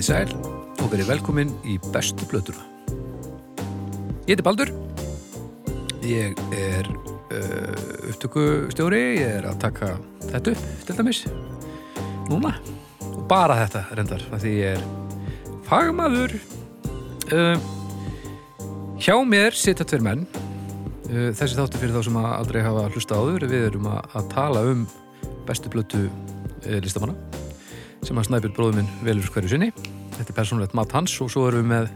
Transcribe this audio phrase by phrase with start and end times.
[0.00, 0.30] Í sæl
[0.80, 2.62] og verið velkomin í bestu blötuna.
[4.24, 4.70] Ég heiti Baldur.
[6.08, 9.00] Ég er uh, upptökustjóri.
[9.18, 9.90] Ég er að taka
[10.22, 11.20] þetta upp, til dæmis.
[12.30, 12.54] Núna.
[13.10, 14.24] Og bara þetta, reyndar.
[14.40, 14.86] Því ég er
[15.68, 16.38] fagmaður.
[17.28, 17.60] Uh,
[19.04, 20.24] hjá mér sitja tveir menn.
[21.10, 23.50] Uh, þessi þáttu fyrir þá sem aldrei hafa hlusta áður.
[23.52, 24.88] Við erum að, að tala um
[25.44, 26.06] bestu blötu
[26.80, 27.18] listamanna
[28.06, 29.72] sem að Snæbjörn bróður minn velur hverju sinni
[30.20, 31.90] þetta er persónulegt mat hans og svo erum við með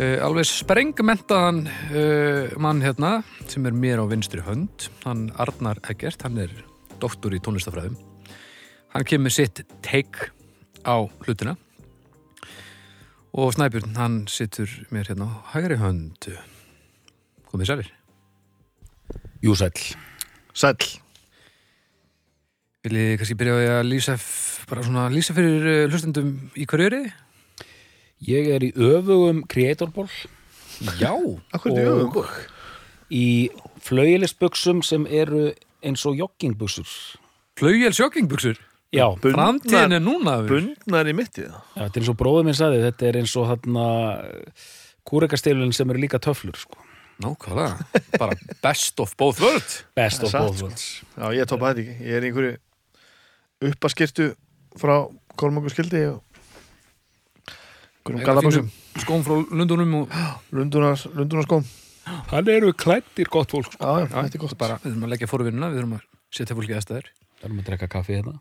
[0.00, 4.90] uh, alveg sprengmentaðan uh, mann hérna sem er mér á vinstri hönd.
[5.06, 6.54] Hann Arnar Eggert, hann er
[7.00, 7.98] doktor í tónlistafræðum
[8.94, 10.30] hann kemur sitt take
[10.84, 11.56] á hlutina.
[13.32, 16.30] Og Snæbjörn, hann situr mér hérna á hægri hönd.
[17.46, 17.90] Komið sælir.
[19.42, 19.94] Jú, sæll.
[20.54, 20.82] Sæll.
[22.82, 24.16] Viljið þið kannski byrja á því að lýsa
[24.70, 27.10] bara svona lýsa fyrir uh, hlustendum í hverju er þið?
[28.30, 30.08] Ég er í öfugum kreatorból
[31.00, 31.12] Já,
[31.56, 32.32] Akkur er og öfug.
[33.12, 33.26] í
[33.84, 35.50] flaugilisbuxum sem eru
[35.84, 36.88] eins og joggingbuxur.
[37.60, 38.58] Flaugjel sjokkingbuxur
[38.92, 40.50] Já, Framtíðin er núna við.
[40.50, 41.46] Bundnar í mittið.
[41.52, 43.84] já, þetta er eins og bróður minn sagði, þetta er eins og þarna
[45.06, 46.80] kúrekastilun sem eru líka töflur, sko.
[47.20, 50.66] Nákvæmlega, bara best of both worlds Best of both sko.
[50.66, 50.84] worlds.
[51.14, 51.96] Já, ég topa þetta ekki.
[52.08, 54.28] Ég er í einhverju uppaskirtu
[54.78, 54.96] frá
[55.40, 56.20] Kolmungur skildi og
[58.04, 58.70] einhverjum galabásum.
[59.00, 60.14] Skóm frá Lundunum og
[60.52, 61.64] Lundunar, Lundunarskóm.
[62.30, 63.78] Hann eru klættir gott fólk, sko.
[63.80, 64.56] Já, já, gott.
[64.58, 67.10] bara, við þurfum að leggja fórvinnuna, við þurfum að setja fólki að stæður
[67.40, 68.34] Það erum að drekka kaffi hérna.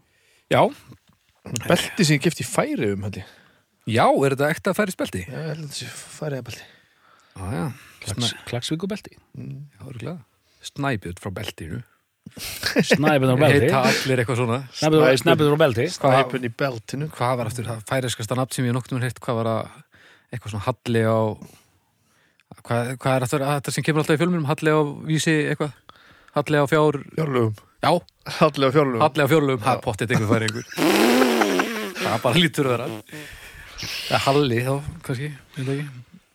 [0.52, 0.62] Já,
[1.68, 3.30] Belti sem ég kefti í færi um, held ég.
[3.88, 5.22] já, er þetta ekta færi spelti?
[5.24, 6.66] Já, ég held að þetta sé færi að belti.
[7.40, 7.64] Já, já,
[8.04, 9.16] Klaks, klaksvíkubelti.
[9.16, 10.18] já, örgulega
[10.68, 11.80] Snæbjörn frá beltinu
[12.90, 13.68] Snæbjörn á belti.
[13.68, 15.86] Heita allir eitthvað svona Snæbjörn á belti.
[15.96, 17.10] Snæpun í beltinu.
[17.16, 19.72] Hvað var aftur það færiskasta nafn sem ég nokkuð heitt, hvað var að
[20.30, 21.20] eitthvað svona halli á
[22.64, 24.80] hvað, hvað er aftur þetta sem kemur alltaf í fjölmunum, halli á
[25.10, 25.74] vísi eitthvað,
[26.38, 27.56] halli á fjár Fjárlugum.
[27.82, 27.92] já,
[28.40, 29.02] Hallega fjárlugum.
[29.06, 30.66] Halli á fjórlugum, það er pottið einhver færi einhver
[32.00, 32.90] Það bara lítur að vera
[34.10, 34.74] er Halli þá,
[35.06, 35.88] kannski, veit það ekki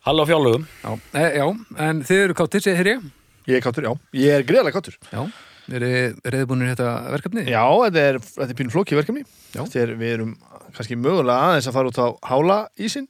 [0.05, 0.65] Hall á fjárlögum.
[0.85, 1.47] Já, e, já
[1.87, 3.05] en þið eru káttir, segir ég
[3.45, 3.93] Ég er káttur, já.
[4.17, 4.95] Ég er greiðlega káttur.
[5.13, 5.21] Já,
[5.73, 5.91] eru
[6.35, 7.47] reyðbúinir þetta verkefni?
[7.49, 9.27] Já, þetta er, þetta er pínu flókið verkefni.
[9.55, 9.63] Já.
[9.81, 10.33] Er, við erum
[10.75, 13.09] kannski mögulega aðeins að fara út á hála ísinn.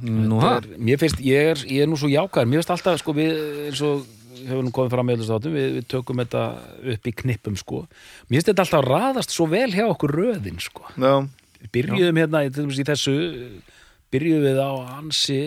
[0.00, 3.12] Nú, er, mér finnst, ég er, ég er nú svo jákvæður mér finnst alltaf, sko,
[3.16, 3.34] við
[3.68, 4.06] eins og
[4.46, 6.44] hefur nú komið fram með þessu við, við tökum þetta
[6.94, 10.88] upp í knippum, sko mér finnst þetta alltaf raðast svo vel hjá okkur röðin, sko
[10.96, 11.12] Já.
[11.74, 13.16] byrjuðum hérna, til dæmis í þessu
[14.12, 15.38] byrjuðum við á ansi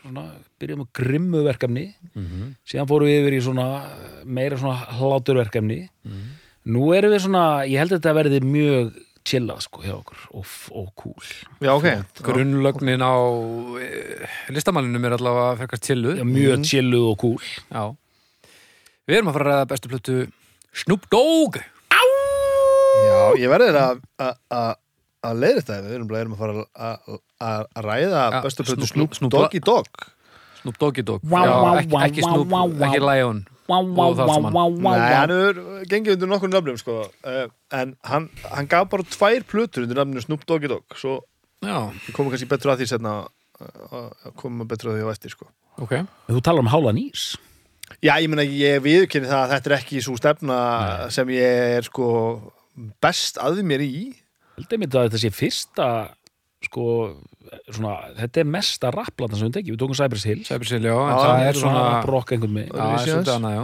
[0.00, 0.26] svona,
[0.62, 1.86] byrjuðum á grimmu verkefni
[2.68, 3.68] síðan fórum við yfir í svona
[4.24, 5.80] meira svona hláturverkefni
[6.72, 8.92] nú erum við svona, ég held að þetta verði mjög
[9.26, 11.26] chillað, sko, hjá okkur og, og cool.
[11.62, 11.86] Já, ok.
[12.26, 13.14] Grunnlögnin á
[13.78, 13.90] e,
[14.50, 17.50] listamanninum er allavega frekar tillu Já, mjög chilluð og cool.
[17.70, 17.84] Já.
[19.06, 20.16] Við erum að fara að ræða bestu plötu
[20.82, 21.60] Snoop Dogg.
[23.02, 24.76] Já, ég verði að að-
[25.22, 26.66] að leiða þetta við erum, að fara
[27.42, 29.86] að- ræða Ja, bestu plötu Snoop- Snoop Doggy Dog
[30.62, 31.22] Snoop Doggy Dogg.
[31.22, 32.48] Já, ekki, ekki Snoop,
[32.82, 35.60] ekki Lion Og það sem hann- Nei, hann er
[35.90, 36.96] gengið undir nokkur nöfnum sko.
[37.24, 41.20] uh, en hann, hann gaf bara tvær plötur undir nafninu Snoop Doggy Dog svo
[41.62, 43.28] Já, við komum kannski betur að því setna
[43.62, 45.46] að koma betur að því á eftir sko.
[45.78, 45.92] ok.
[46.28, 47.36] Þú talar um hálan ís
[48.02, 50.56] Já, ég meina, ég viðurkenni það að þetta er ekki svo stefna
[51.12, 52.06] sem ég er sko
[53.04, 54.14] best að mér í.
[54.56, 55.88] Haldið mér að þetta sé fyrsta
[56.64, 56.86] sko,
[57.68, 60.40] svona, þetta er mesta rapplatan sem við tekjum, við tókum Cypress Hill.
[60.48, 63.62] Sæbjörnsil, já, en Já, það þetta er svona brokk einhvern með Já, það er já.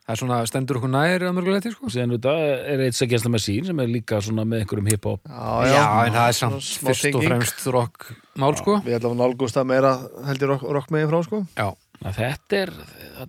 [0.00, 1.90] Það er svona, stendur okkur nær að mörguleiti, sko.
[1.92, 2.32] Síðan þetta
[2.72, 5.28] er eitt sem gæsla með sín sem er líka svona með einhverjum hip-hop.
[5.30, 8.08] Já, en það er samt fyrst og fremst rock
[8.40, 9.92] mál, sko Við ætlum að nálgust það meira
[10.26, 11.40] held ég rock, rock megin frá sko.
[11.54, 11.68] Já,
[12.16, 12.74] þetta er,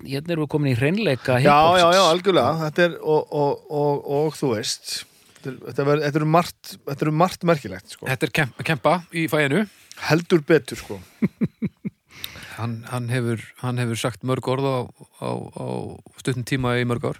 [0.08, 2.58] hérna erum við komin í hreinleika Já, já, já, algjörlega.
[2.66, 4.96] Þetta er, og, og, og, og þú veist
[5.42, 8.06] Þetta er- Þetta er, þetta er margt, þetta er margt merkilegt sko.
[8.10, 9.64] þetta er kemp, kempa í fæinu
[10.08, 11.00] Heldur betur sko.
[12.60, 14.78] hann, hann, hefur, hann hefur sagt mörg orð á,
[15.22, 15.66] á, á
[16.22, 17.20] stuttum tíma í mörg ár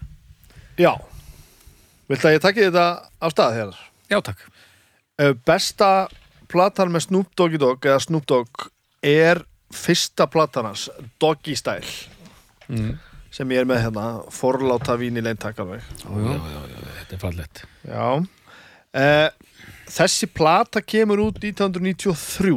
[0.80, 0.94] Já
[2.12, 3.78] Viltu að ég takki þetta á stað hér?
[4.12, 4.48] Já, takk
[5.22, 6.08] Eh, Besta
[6.50, 8.64] platan með Snoop Doggy Dogg eða Snoop Dogg
[9.06, 9.44] er
[9.76, 10.88] fyrsta platan hans
[11.22, 11.86] Doggy Style
[12.72, 12.96] mm.
[13.32, 16.40] sem ég er með hérna forláta vín í leintak alveg Jú, jú.
[17.12, 18.06] Þetta er fallett Já.
[18.96, 19.30] Eh,
[19.92, 22.54] Þessi plata kemur út 1993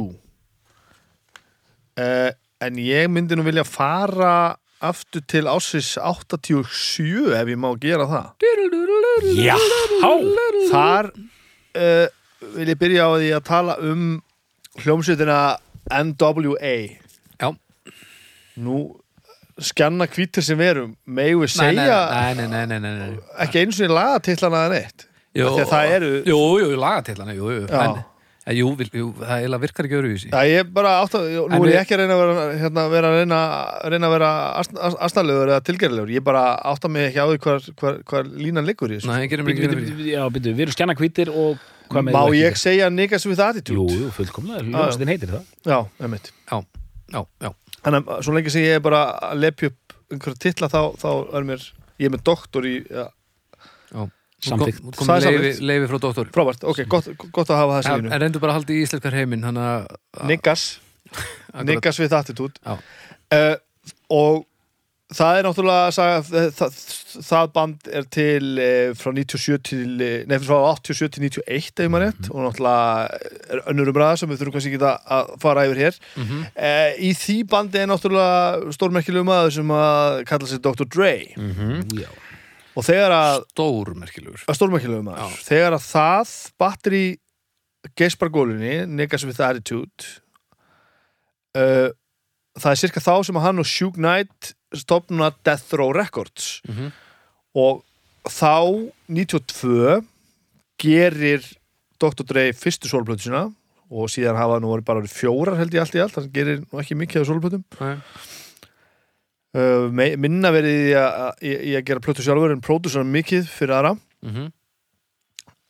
[1.99, 2.31] eh,
[2.63, 8.27] en ég myndi nú vilja fara aftur til ásins 87 ef ég má gera það.
[9.43, 9.57] Já,
[10.71, 12.07] Þar uh,
[12.55, 14.03] vil ég byrja á því að tala um
[14.83, 15.39] hljómsveitina
[15.89, 16.75] NWA
[17.39, 17.49] Já,
[18.59, 18.79] nú
[19.61, 23.19] skjanna hvítir sem við erum megum við segja nei, nei, nei, nei, nei, nei.
[23.45, 25.05] ekki eins og í lagatillana en eitt
[25.35, 27.63] Jú, það eru- Jú, jú, lagatillana, jú, jú.
[27.67, 27.79] Já.
[27.83, 27.97] en,
[28.47, 31.79] en, jú, jú, það eiginlega virkar ekki öruvísi ég bara átt að, nú er ég
[31.81, 33.39] ekki að reyna að vera, hérna, vera, að reyna,
[33.95, 34.29] reyna að vera
[35.07, 38.67] aðstæðlegur eða tilgerðilegur, ég bara átt að mig ekki á því hvar, hvar, hvar línan
[38.67, 39.11] liggur í þessu.
[40.11, 41.59] Já, byrju, við erum skjanna hvítir og
[41.91, 43.99] hvað með Má ég segja niggas with Jú, attitude?
[43.99, 45.51] jú, fullkomlega, hljómsveitin heitir það.
[45.67, 45.77] Já,
[46.07, 46.31] emitt.
[46.47, 46.63] Já,
[47.11, 47.51] já, já
[47.85, 51.09] Þannig að svo lengi sem ég er bara að lepja upp einhverja titla þá, þá
[51.37, 51.67] er mér,
[52.01, 53.07] ég er með doktor í, ja,
[54.45, 58.11] Það er leifi, frá doktor frábært, ok, gott, gott að hafa Já, línu.
[58.13, 59.45] En reyndu bara að halda í íslenskar heiminn
[60.29, 60.65] Niggas,
[61.65, 62.59] niggas attitude.
[62.61, 62.75] Já.
[63.33, 63.55] Uh,
[64.13, 64.43] og
[65.15, 66.17] það er náttúrulega saga,
[66.57, 66.75] það,
[67.29, 71.91] það band er til uh, frá 97 til uh, nei, frá 87 til 91 ef
[71.93, 73.21] maður rétt og náttúrulega
[73.55, 76.43] er önnur umræða sem við þurfum kannski ekki að- að fara yfir hér Mhm.
[76.51, 80.85] uh, í því bandi er náttúrulega stórmerkilegu maður sem að kalla sig Dr.
[80.85, 81.99] Dre Mhm.
[82.01, 82.09] Já,
[82.75, 87.05] og þegar að, Stór merkilegur að stórmerkilegu maður þegar að það batteri
[87.95, 90.09] geispargólunni Niggas with Attitude
[91.55, 91.89] uh,
[92.59, 96.91] það er cirka þá sem að hann og Shug Knight stopna Death Row Records Mhm.
[97.55, 97.83] og
[98.25, 100.03] þá 92
[100.81, 101.43] gerir
[101.99, 102.23] Dr.
[102.27, 103.53] Dre fyrstu sólplötu sína
[103.89, 106.95] og síðan hafa nú bara fjórar held ég allt í allt, það gerir nú ekki
[106.97, 107.97] mikið af sólplötum Nei.
[109.55, 109.87] uh,
[110.17, 113.93] minna verið í að, í, að gera plötu sjálfur en pródusar mikið fyrir aðra
[114.25, 114.51] Mhm.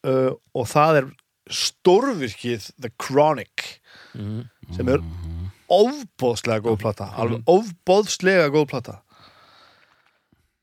[0.07, 1.11] uh, og það er
[1.51, 3.79] stórvirkið The Chronic
[4.15, 4.49] Mhm.
[4.75, 4.99] sem er
[5.71, 8.99] ofbóðslega góð plata alveg ofbóðslega góð plata.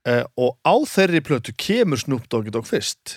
[0.03, 3.17] Uh, og á þeirri plötu kemur Snoop Doggy Dogg fyrst.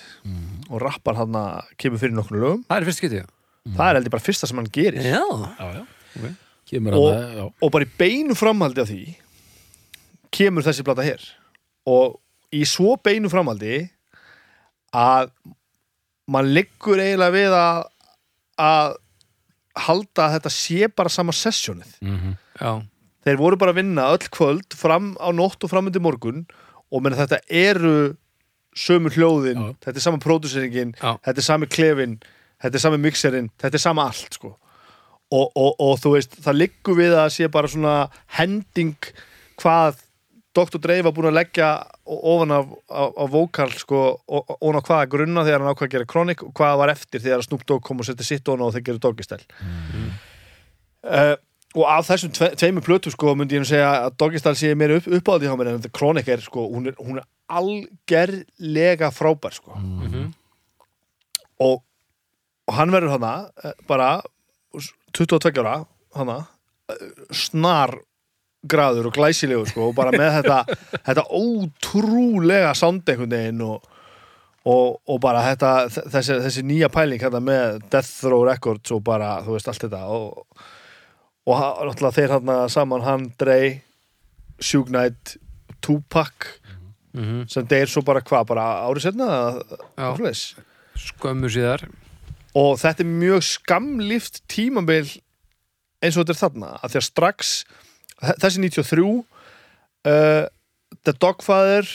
[0.70, 1.34] Og rappar hann
[1.80, 2.62] kemur fyrir nokkru lögum.
[2.68, 3.24] Það er fyrst getið
[3.74, 5.02] það er heldur bara fyrsta sem hann gerir.
[5.02, 5.22] Já.
[5.58, 5.82] Já, já.
[6.20, 6.34] Ok.
[6.70, 7.44] Kemur Og- já.
[7.62, 9.16] og bara í beinu framhaldi af því
[10.30, 11.22] kemur þessi plata hér.
[11.86, 12.20] Og
[12.52, 13.90] í svo beinu framhaldi
[14.94, 15.30] að
[16.28, 17.84] mann liggur eiginlega við að
[18.58, 18.94] að
[19.76, 22.36] halda að þetta sé bara sama sessjónið Mhm.
[22.60, 22.82] Já,
[23.26, 26.46] þeir voru bara að vinna öll kvöld fram á nótt og fram undir morgun
[26.92, 28.16] og menn þetta eru
[28.76, 29.74] sömu hljóðin, Já.
[29.84, 32.18] þetta er sama pródúseringin þetta er sami klefin
[32.62, 34.56] þetta er sami mixerinn, þetta er sama allt sko.
[35.32, 38.08] og, og, og þú veist það liggur við að sé bara svona
[38.38, 38.94] hending
[39.58, 39.96] hvað
[40.56, 40.78] Dr.
[40.80, 41.68] Dre var búin að leggja
[42.06, 46.08] ofan af, af, af vókal sko, ofan á hvaða grunna þegar hann ákvað að gera
[46.12, 48.74] kronik og hvað var eftir þegar Snoop Dogg kom og setti sitt ofan á og
[48.76, 49.42] þeir gerðu doggistæl
[51.06, 51.34] uh,
[51.76, 54.94] og af þessum tve, tveimur plötu sko myndi ég nú segja að doggistæl sé mér
[54.96, 59.76] upp, uppáðið hjá mér en kronik er sko, hún er, hún er algerlega frábær sko
[59.76, 60.30] Mhm.
[61.60, 61.82] og,
[62.68, 64.08] og hann verður hana eh, bara
[65.12, 65.76] 22 ára
[66.16, 66.38] hana
[66.90, 67.94] eh, snar
[68.66, 70.60] graður og glæsilegur sko, og bara með þetta,
[71.10, 73.84] þetta ótrúlega sound einhvern veginn og,
[74.66, 75.72] og, og bara þetta,
[76.10, 80.02] þessi, þessi nýja pæling hérna með Death Row Records og bara, þú veist, allt þetta
[80.10, 80.46] og,
[81.46, 83.58] og náttúrulega þeir hérna saman hann, Dre
[84.60, 85.36] Shug Knight,
[85.84, 86.54] Tupac
[87.16, 87.46] Mhm.
[87.48, 89.06] sem deyr svo bara hvað, bara árið.
[89.16, 90.10] Já.
[91.00, 91.86] skömmu síðar
[92.54, 95.08] og þetta er mjög skamlift tímabil
[96.04, 97.54] eins og þetta er þarna að því að strax
[98.22, 100.46] þessi 93 uh,
[101.06, 101.88] The Dogfather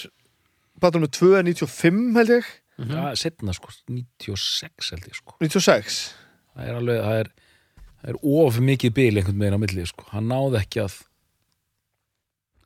[0.81, 2.47] með 2 er 95 held ég.
[2.81, 5.35] Já, setna sko, 96 held ég sko.
[5.43, 5.99] 96
[6.51, 7.29] Það er alveg, það er
[8.01, 10.07] það er of mikið bil einhvern veginn á milli sko.
[10.09, 10.95] hann náði ekki að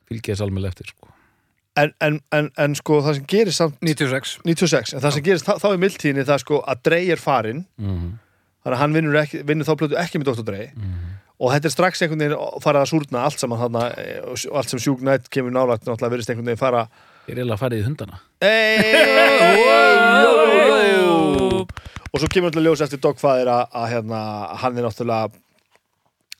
[0.08, 1.10] fylgja þess alveg eftir sko.
[1.76, 5.46] en, en, en, en sko það sem gerist samt 96 96, en það sem gerist
[5.46, 7.66] þá, þá í mildtíðinni það sko að Drey er farinn.
[7.76, 8.14] Mm
[8.66, 10.46] þannig að hann vinnur, ekki, vinnur þá plötu ekki með Dr.
[10.48, 10.70] Drey
[11.36, 14.56] og þetta er strax einhvern veginn farið að súrna allt saman þarna eh, og og
[14.60, 16.86] allt sem sjúk nætt kemur nálægt náttúrulega verðist einhvern veginn fara
[17.26, 18.16] Ég er eiginlega að fara í hundana.
[22.14, 24.20] Og svo kemur alltaf ljós eftir Dogfather að, að hérna,
[24.62, 25.26] hann er náttúrulega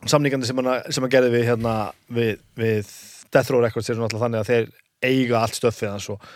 [0.07, 1.73] samningandi sem hann, sem hann gerði við, hérna,
[2.07, 2.93] við, við
[3.35, 4.67] Death Row Records er náttúrulega þannig að þeir
[5.11, 6.31] eiga allt stöffið hans og,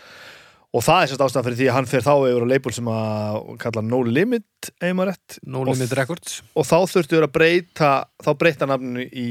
[0.71, 2.89] og það er sérst ástæðan fyrir því að hann fer þá yfir á label sem
[2.93, 7.91] að kalla No Limit eiginmarétt No Limit Records og þá þurftu þér að breyta
[8.23, 9.29] þá breyta nafninu í,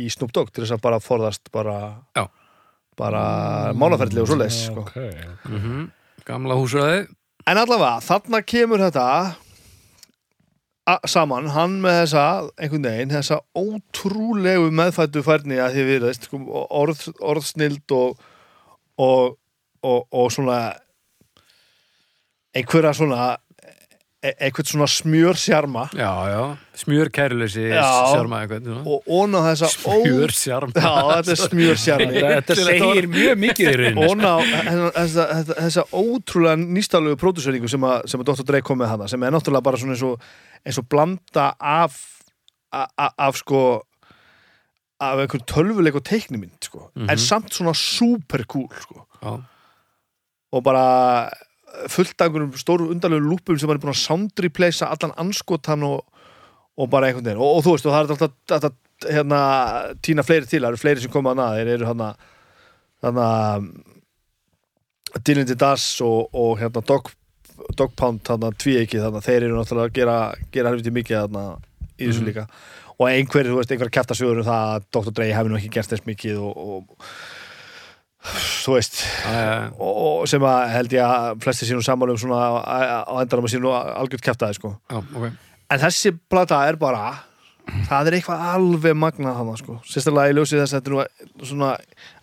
[0.00, 1.76] í Snoop Dogg til þess að bara forðast bara
[2.16, 2.24] Já.
[3.00, 3.22] bara
[3.76, 4.86] mánaferðli og svoleiðis sko.
[4.88, 5.14] okay.
[5.48, 5.88] mm
[6.28, 7.06] Gamla húsraði
[7.48, 9.06] En allavega, þarna kemur þetta
[11.08, 12.24] saman, hann með þessa
[12.58, 18.20] einhvern veginn, þessa ótrúlegu meðfættu færni að því við veist, sko, orð, orðsnild og,
[19.00, 19.36] og,
[19.82, 20.58] og, og svona
[22.56, 23.36] einhverja svona
[24.20, 26.40] e eitthvað svona smjör sjarma Já, já,
[26.76, 27.84] smjör kæruleysi Já.
[28.12, 28.82] sjárma eitthvað svona.
[28.84, 33.92] og óna þessa Smjör sjarma Já, þetta er smjör sjarmi Þetta, segir mjög mikið í
[33.94, 34.08] sko.
[34.10, 34.32] óna
[34.98, 38.44] þessa, þessa, ótrúlega nýstalegu próduseringu sem, að- sem að Dr.
[38.50, 40.28] Dre kom með hana sem er náttúrulega bara svona eins og,
[40.66, 41.96] eins og blanda af
[42.70, 43.62] af sko
[45.00, 46.90] af einhver tölvuleik og teiknimynd sko.
[47.08, 49.06] en samt svona super cool sko.
[50.50, 50.84] Og bara
[51.88, 56.02] fullt af einhverjum stóru undarlegu lúpum sem er búin að soundreplacea allan anskotan og,
[56.76, 57.42] og bara einhvern veginn.
[57.42, 59.40] Og, og þú veist, og það er alltaf, alltaf hérna,
[60.02, 62.10] tína fleiri til, það eru fleiri sem koma að þeir eru hérna
[63.00, 63.28] hérna
[65.24, 67.10] Dylan the Das og, og hérna Dog,
[67.76, 70.18] Dog Pound hérna tvíeiki þannig þeir eru náttúrulega að gera,
[70.52, 71.44] gera helviti mikið hérna
[71.98, 72.46] í þessu líka.
[73.00, 75.12] Og einhverjir, þú veist, einhverjir kæfta sögur um það að Dr.
[75.16, 77.06] Dre hefði nú ekki gert þess mikið og, og
[78.20, 79.70] þú veist já.
[79.80, 83.72] og sem að held ég að flesti sínum sammála um svona á- endanum að sínum
[83.72, 84.74] algjört kæftaði sko.
[84.90, 85.30] já, ok
[85.70, 87.04] en þessi plata er bara
[87.86, 89.76] það er eitthvað alveg magnað hana sko.
[89.86, 91.68] sérstaklega í ljósið þess að þetta er nú svona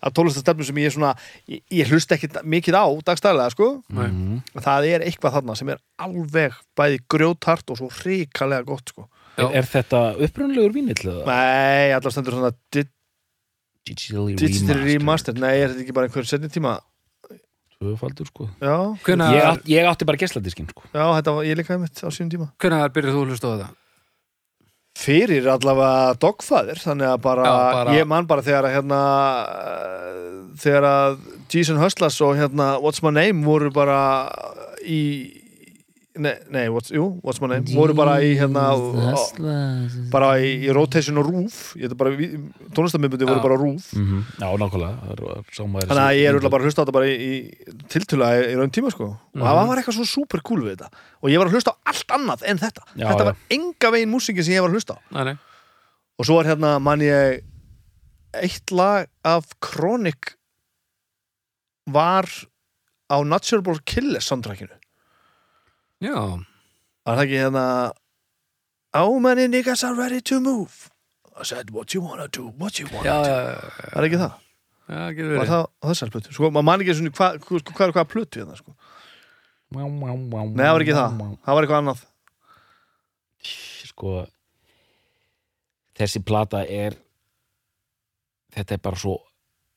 [0.04, 1.12] að tólestastefnu sem ég svona
[1.48, 3.70] ég, ég hlust ekki mikið á dagstæðlega sko.
[3.96, 4.42] Nei.
[4.60, 9.08] það er eitthvað þarna sem er alveg bæði grjótart og svo ríkalega gott sko.
[9.38, 9.48] Já.
[9.54, 11.24] Er þetta upprunlegur vínill eða?
[11.30, 12.51] nei, allar stendur svona
[13.88, 15.00] di- Digitally digital remastered.
[15.01, 16.75] Remaster nei, er þetta ekki bara einhver setni tíma?
[17.77, 18.48] Tvöfaldur sko.
[18.60, 18.75] Já,
[19.06, 20.82] Hvenær, Ég, átt, ég átti bara gessladiskinn sko.
[20.94, 22.48] Já þetta var ég líka einmitt á sínum tíma.
[22.58, 23.70] Hvenær byrjuð þú að hlusta á þetta?
[24.98, 29.01] fyrir allavega dogfæðir þannig að bara, Já, bara- ég man bara þegar að hérna
[29.46, 31.17] uh, þegar að
[31.53, 34.00] Jason Hustlas og hérna What's My Name voru bara
[34.82, 35.01] í
[36.21, 37.65] nei, nei what's, jú, What's My Name?
[37.71, 38.63] Voru bara í hérna
[40.13, 41.27] bara í, í rotation og
[41.97, 42.13] bara,
[42.77, 44.24] tónlistamindbundi voru bara á rúf Mhm.
[44.39, 44.93] Já, nákvæmlega.
[45.07, 47.33] Það sá maður þannig að ég er bara að hlusta á þetta bara í, í
[47.93, 49.09] tiltöla í, í raun tíma sko.
[49.36, 50.89] Og það var eitthvað svo super cool við þetta.
[51.24, 52.83] Og ég var að hlusta á allt annað en þetta.
[52.95, 55.00] Já, þetta var enga veginn músíkin sem ég var að hlusta á.
[55.12, 55.38] Nei, nei.
[56.17, 57.41] og svo er hérna man ég
[58.33, 60.33] eitt lag af Chronic
[61.88, 62.25] var
[63.09, 64.74] á Natural Born Killers soundtrackinu
[66.04, 66.13] Já,
[67.06, 67.63] var það ekki hérna
[68.94, 70.89] How many niggas are ready to move.
[71.39, 73.30] I said what you wanna do, what you já, wanna do.
[73.30, 74.32] já, já, var ekki það,
[74.89, 76.34] já, getur var verið það á þessar plötu?
[76.34, 78.74] Sko, maður man ekki svona hvað hva, hva, hva, hva plötu hérna sko.
[79.75, 82.06] Má, má, má, nei, það var ekki það, það var eitthvað annað.
[83.92, 84.16] Sko
[85.98, 86.94] Þessi plata er
[88.54, 89.16] Þetta er bara svo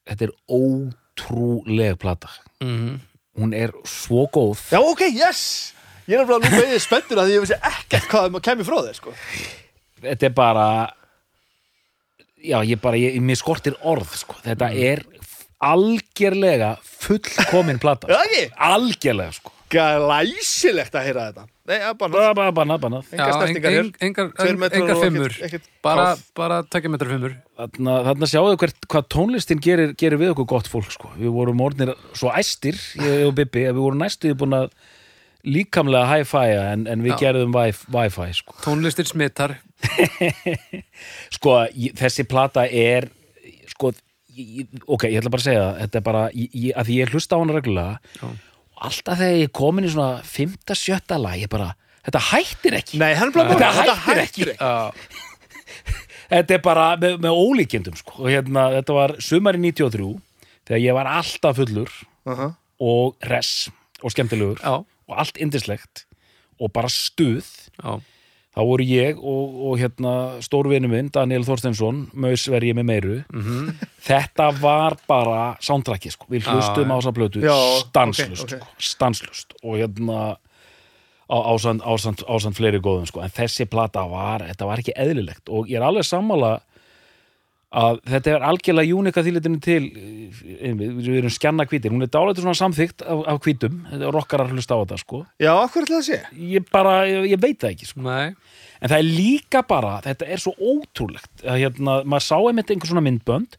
[0.08, 2.28] Þetta er ótrúlega plata.
[2.60, 2.98] Mhm.
[3.40, 4.58] Hún er svo góð.
[4.72, 5.72] Já ok, yes,
[6.10, 8.98] ég er nefnilega nú beðið spenntur að ég vissi ekkert hvað það kemur frá þér
[8.98, 9.14] sko.
[10.00, 10.66] Þetta er bara
[12.40, 14.38] Já, ég bara, ég, mér skortir orð sko.
[14.44, 15.02] Þetta er
[15.60, 19.52] algerlega fullkomin plata já ekki, Algerlega sko.
[19.70, 21.44] Glæsilegt að heyra þetta.
[21.70, 23.26] Nei, ja, bara Bara, bara, bara, bara Já,
[24.02, 25.36] engar fimmur.
[25.84, 27.36] bara, bara takja metrar fimmur.
[27.60, 31.12] Þarna, þarna sjáðu hvert, hvað tónlistin gerir, gerir við okkur gott fólk sko.
[31.20, 34.72] Við vorum orðnir svo æstir, ég og Bibi, að við vorum næstuði búin að
[35.46, 37.18] líkamlega hi-fi-a en, en við Já.
[37.24, 38.56] gerðum wi- Wi-Fi sko.
[38.64, 39.56] tónlistir smittar
[41.36, 41.56] sko,
[41.98, 43.08] þessi plata er
[43.72, 43.92] sko,
[44.36, 47.38] ég, ok, ég ætla bara að segja þetta er bara, ég, að því ég hlusta
[47.38, 48.28] á hana reglulega Já.
[48.28, 51.70] og alltaf þegar ég er komin í svona 5-7 lag, ég bara
[52.06, 54.46] þetta hættir ekki, Nei, Þetta þetta hættir ekki.
[54.56, 54.90] Já,
[56.32, 60.14] þetta er bara með, með ólíkjendum sko, hérna, þetta var sumari 93,
[60.68, 61.92] þegar ég var alltaf fullur
[62.30, 63.66] uh og res
[64.00, 64.56] og skemmtilegur.
[64.64, 64.78] Já,
[65.10, 66.06] og allt indislegt
[66.60, 67.46] og bara stuð
[67.80, 68.00] já,
[68.50, 70.14] þá voru ég og, og hérna
[70.44, 73.72] stórvinu minn, Daniel Þorsteinsson maus verið ég með meiru mhm,
[74.06, 76.28] þetta var bara soundtracki sko.
[76.32, 78.70] við hlustum á þessa plötu Já, stanslust, ok, ok.
[78.70, 80.22] Sko, stanslust og hérna
[81.30, 83.22] ásand fleiri góðum sko.
[83.22, 86.58] en þessi plata var, þetta var ekki eðlilegt og ég er alveg sammála
[87.70, 92.42] að þetta er algjörlega júnika þýlitinu til eh, við, erum skjanna hvítir, hún er dálættur
[92.42, 95.20] svona samþykkt af, af hvítum, þetta er rockar að hlusta á þetta sko.
[95.38, 96.48] Já, akkur ætla það að sé?
[96.56, 98.02] Ég bara, ég, ég veit það ekki sko.
[98.08, 98.34] nei.
[98.80, 102.90] En það er líka bara, þetta er svo ótrúlegt að hérna, maður sá einmitt einhver
[102.90, 103.58] svona myndbönd.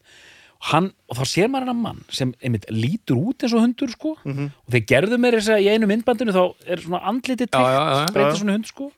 [0.72, 4.16] Hann, og þá sér maður hennar mann sem einmitt lítur út eins og hundur sko.
[4.22, 4.50] Mhm.
[4.62, 8.36] og þeir gerðu mér þess að í einu myndbandinu þá er svona andliti teikt breyta
[8.38, 8.92] svona hund sko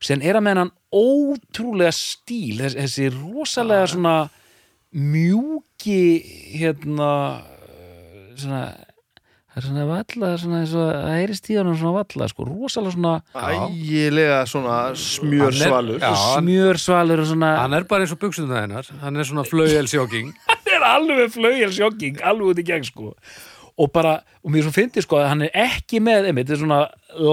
[0.00, 4.14] sem er að með hann ótrúlega stíl þessi, þessi rosalega svona
[4.96, 5.98] mjúki
[6.58, 7.10] hérna
[8.40, 8.62] svona
[9.50, 13.14] það er svona valla, svona, svona, það heyrist í honum svona valla, sko, rosalega svona
[13.34, 15.98] Ægilega svona smjör svalur.
[16.00, 18.86] Já, hann- smjörsvalur og svona Hann er bara eins og buksuna hennar.
[19.02, 23.12] Hann er svona flauelsjóking hann er alveg flaugjel sjokking, alveg út í gegn sko
[23.80, 24.12] og bara,
[24.44, 26.80] og mér svo fyndi sko að hann er ekki með, einmitt, þetta er svona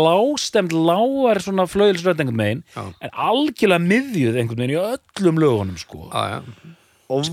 [0.08, 2.84] lástemt, lágar svona flöðilsrödd einhvern megin, Já.
[3.04, 6.74] en algjörlega miðjuð einhvern megin í öllum lögunum sko Já, já.
[7.12, 7.32] og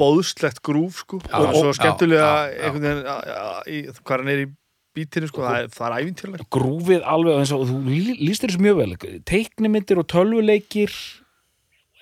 [0.00, 4.44] bóðslegt grúf sko Já, og svo skemmtilega einhvern veginn já, já, í, hvað hann er
[4.46, 4.48] í
[4.94, 8.62] bítinu sko, það er, það er ævintýrlegt grúfið alveg eins og þú lí- lýstir þessu
[8.62, 10.92] mjög vel teiknimyndir og tölvuleikir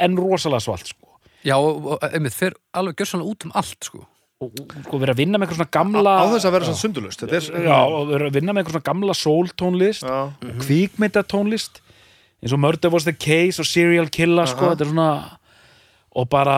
[0.03, 1.09] en rosalega svalt sko
[1.43, 4.05] Já, og, og einmitt, fer alveg gjör svona út um allt, sko.
[4.43, 6.83] Og og, sko vera að vinna með eitthvað svona gamla á þess að vera svona
[6.83, 11.83] sundulust þetta er já, og vera að vinna með eitthvað svona gamla soul-tónlist og kvikmyndatónlist
[12.43, 15.11] eins og Murder was the case og Serial Killer sko, þetta er svona
[16.13, 16.57] og bara,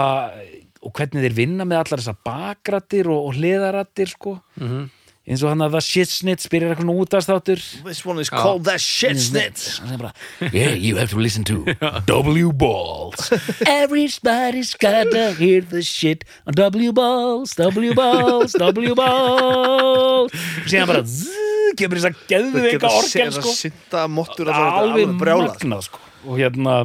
[0.82, 4.84] og hvernig þeir vinna með allar þessar bakrættir og, og hliðarættir sko, Mm
[5.24, 8.74] eins og hann að það shit snitch byrjar eitthvað útastáttur this one is called the
[8.76, 10.12] shit segir bara
[10.52, 11.64] yeah, you have to listen to
[12.10, 13.32] W Balls.
[13.66, 20.34] Everybody's gotta hear the shit on W Balls, W Balls W Balls.
[20.68, 21.32] Síðan bara zzz,
[21.78, 23.54] kemur þess að geðu eitthvað orgel sko.
[23.56, 26.02] sitta mottur alveg alveg brjálað magnað sko.
[26.28, 26.78] Og hérna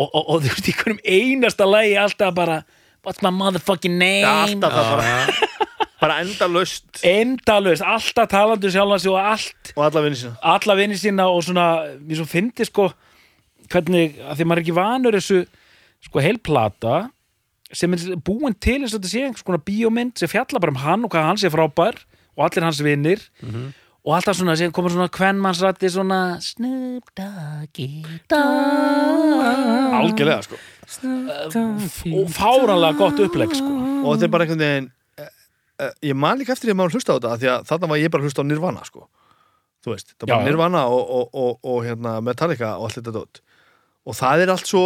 [0.00, 2.62] og, og, og þú veist í hverjum einasta lagi alltaf bara
[3.04, 5.68] what's my motherfucking name alltaf það bara
[6.00, 10.34] bara enda löst endalaust, alltaf talandi um sjálfan sig og allt og alla vinni sína.
[10.42, 11.66] alla vinni sína og svona
[12.00, 12.90] við svo fyndi sko
[13.70, 15.42] hvernig, að því maður er ekki vanur þessu
[16.08, 16.94] sko heilplata
[17.72, 20.80] sem er búin til eins og þetta sé einhvers konar bíómynd sem fjalla bara um
[20.82, 22.00] hann og hvað hann sé frábær
[22.34, 23.22] og allir hans vinnir
[24.00, 28.00] og alltaf svona, sem komur svona kvennmannsrætti svona Snoop Doggy
[28.32, 29.44] Dogg.
[30.00, 30.56] Algjörlega sko.
[32.16, 33.68] Og fáranlega gott upplegg sko.
[34.00, 34.88] Og þetta er bara einhvern veginn
[36.04, 38.12] ég man líka eftir því að maður hlusta á þetta því að þarna var ég
[38.12, 39.04] bara að hlusta á Nirvana sko.
[39.80, 40.48] Þú veist, það var Já.
[40.48, 43.40] Nirvana og, og, og, og hérna Metallica og allt þetta dót.
[44.08, 44.84] Og það er allt svo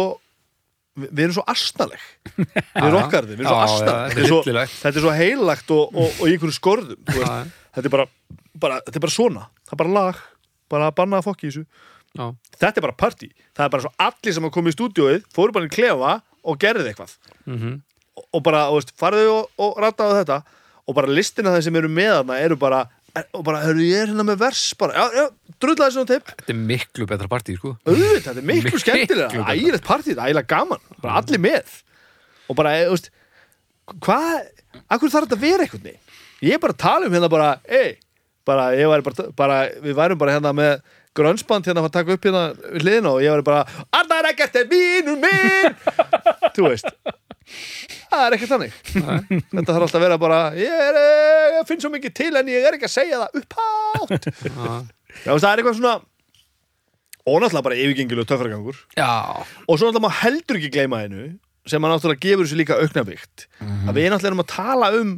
[0.95, 2.05] við, við erum svo astnaleg
[2.39, 5.97] við erum okkar við erum svo já, astnaleg þetta er þetta er svo heilagt og,
[5.97, 8.05] og, og í einhverju skorðum þetta er bara,
[8.53, 9.49] bara, þetta er bara svona.
[9.65, 10.21] Það er bara lag,
[10.71, 11.65] bara að banna að fokki í þessu.
[12.15, 12.29] Já.
[12.55, 13.33] þetta er bara party.
[13.51, 16.13] Það er bara svo allir sem að koma í stúdíóið fóru bara í klefa
[16.45, 17.17] og gerði eitthvað.
[17.49, 17.75] Mm
[18.15, 20.39] og, og bara, þú veist, farðu og, og rataðu þetta
[20.85, 22.83] og bara listina þeir sem eru með þarna eru bara,
[23.33, 26.31] og bara, hörru, ég er hérna með vers bara, já, já, drullaði svona teip.
[26.35, 27.75] Þetta er miklu betra partí, sko.
[27.87, 31.77] auðvitað, þetta er miklu Miklu skemmtilega ægilegt partíð, ægilega gaman, bara allir með.
[32.49, 33.09] Og bara, þú veist
[34.05, 34.49] hvað,
[34.89, 36.01] akkur þarf þetta að vera einhvern veginn?
[36.45, 37.95] Ég er bara tala um hérna bara ei,
[38.45, 40.73] bara, ég væri bara, bara við værum bara hérna með
[41.15, 44.67] grönsband hérna að taka upp hérna við hliðina og ég væri bara Arnar ekkert er
[44.69, 45.77] vínur minn.
[46.55, 46.89] Þú veist
[48.09, 48.75] það er ekkert þannig.
[49.53, 52.51] Þetta þarf alltaf að vera bara ég, er, eh, ég finn svo mikið til en
[52.51, 54.29] ég er ekki að segja það upphátt.
[55.25, 55.31] Já.
[55.31, 55.95] Það er eitthvað svona
[57.25, 59.41] og náttúrulega bara yfirgengilega töfragangur Já.
[59.65, 61.23] og svo náttúrulega má heldur ekki gleyma einu
[61.65, 65.13] sem að náttúrulega gefur þessu líka auknavíkt að við náttúrulega erum að tala um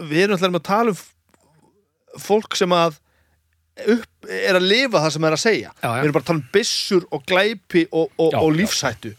[0.00, 1.02] við náttúrulega erum að tala um
[2.20, 2.96] fólk sem að
[3.86, 5.70] upp, er að lifa það sem er að segja.
[5.70, 5.92] Já, já.
[5.92, 8.56] við erum bara að tala um byssur og glæpi og, og, og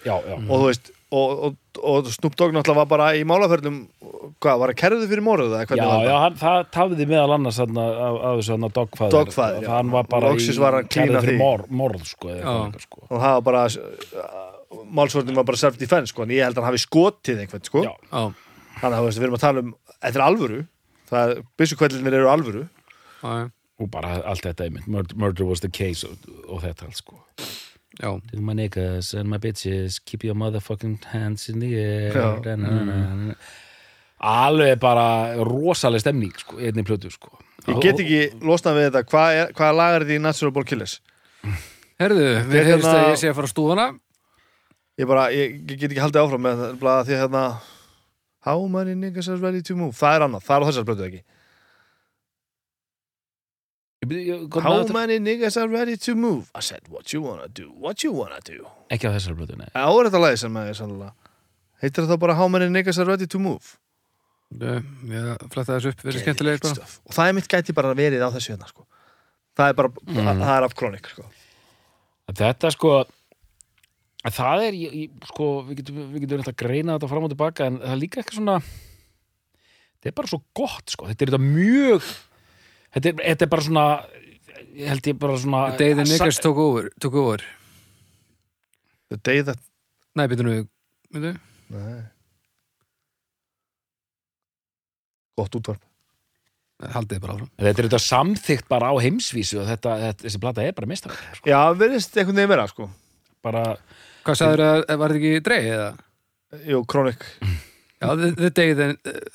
[0.06, 3.78] já, og þú veist og, og, og Snoop Dogg náttúrulega var bara í málaferðum
[4.44, 6.18] hvað, var að kerðu fyrir eða já, já það?
[6.24, 9.70] hann, það tafði meðal annars af, þessu hann dogfæður Dogfather, já.
[9.72, 13.06] hann var bara kærður af fyrir morð, morð sko, eitthvað, sko.
[13.08, 16.72] og það var bara uh, málsvörðin var bara self-defense sko, en ég held að hann
[16.74, 17.86] hafi skotið einhvern sko.
[17.88, 18.22] Já.
[18.82, 20.62] Þannig að við erum að tala um þetta er alvöru,
[21.12, 22.64] það er byssukvellinir eru alvöru
[23.22, 23.50] Já.
[23.82, 27.22] og bara allt þetta einmitt, murder, murder was the case og, og þetta allt sko
[28.02, 28.10] Já.
[28.32, 32.12] To my niggas and my bitches keep your motherfucking hands in the air.
[32.14, 32.56] Já.
[32.58, 33.36] na, na, na,
[34.22, 37.30] alveg bara rosaleg stemning sko, í einni plötu sko.
[37.70, 40.66] Ég get ekki losnað við þetta, hvað, er, hvað lag er þetta í Natural Born
[40.70, 40.96] Killers?
[42.02, 43.86] Herðu, er við heyrðist hérna- að ég sé að fara á stúfana.
[44.98, 47.44] ég bara, ég, ég get ekki haldið áfram með það bara því að hérna
[48.42, 49.94] How many niggas are ready to move?
[49.94, 51.28] Það er annað, það er á þessar blötu ekki Ég byrja- ég-
[53.86, 58.02] gott How many niggas are ready to move I said what you wanna do, what
[58.04, 61.12] you wanna do ekki á þessar plötu, nei á er þetta lagi sem er sannlega
[61.84, 63.78] heitir það bara How many niggas are ready to move
[64.52, 66.82] Ég fletta þessu upp, verið skemmtilega Geðveikt eitthvað.
[66.82, 66.98] stöf.
[67.06, 68.88] og það er mitt gæti bara verið á þessu hérna sko.
[69.56, 71.28] það er bara, það er af kronik sko.
[72.42, 72.92] þetta sko
[74.26, 74.80] að það er,
[75.30, 78.02] sko við getum, við getum verið að greina þetta fram og tilbaka en það er
[78.02, 82.12] líka eitthvað svona þetta er bara svo gott, sko, þetta er þetta mjög
[82.96, 83.86] þetta er, þetta er bara svona
[84.76, 87.44] ég held ég bara svona Day the niggas took over, took over.
[89.12, 89.60] the day that
[90.16, 90.66] Nei, býtum við,
[91.14, 91.38] býtum
[91.72, 92.02] Nei.
[95.40, 95.82] gott útvarp
[96.82, 97.50] Haldið bara áfram.
[97.62, 101.14] þetta er þetta samþykkt bara á heimsvísu og þetta, þetta þessi plata er bara mistar
[101.38, 101.46] sko.
[101.52, 102.88] já, verðist einhvern veginn vera sko.
[103.46, 103.66] bara,
[104.26, 105.92] Hvað sagður að, var þetta ekki dreigið eða?
[106.72, 107.28] jú, kronik
[108.02, 108.88] Já, the, the, day the,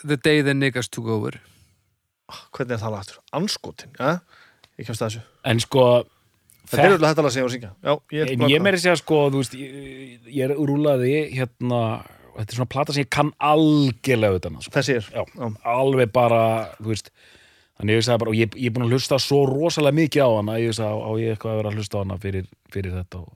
[0.02, 1.36] the day the niggas took over.
[2.56, 3.18] Hvernig er það lag aftur?
[3.38, 4.18] Anskotin, ja?
[4.78, 5.84] ég kemst að þessu En sko
[6.66, 8.80] þetta er auðvitað þetta lag sem ég var að syngja já, ég, að- ég meiri
[8.82, 11.80] segja sko, þú veist, ég, ég er rúlaði hérna,
[12.36, 14.74] þetta er svona plata sem ég kann algjörlega utan að, sko.
[14.80, 15.24] þessi er Já.
[15.76, 16.42] alveg bara,
[16.82, 17.10] þú veist,
[17.78, 20.30] þannig ég sagði bara, og ég, ég er búin að hlusta svo rosalega mikið á
[20.40, 23.22] hana, ég sagði, á ég eitthvað að vera að hlusta á hana fyrir, fyrir þetta
[23.22, 23.32] og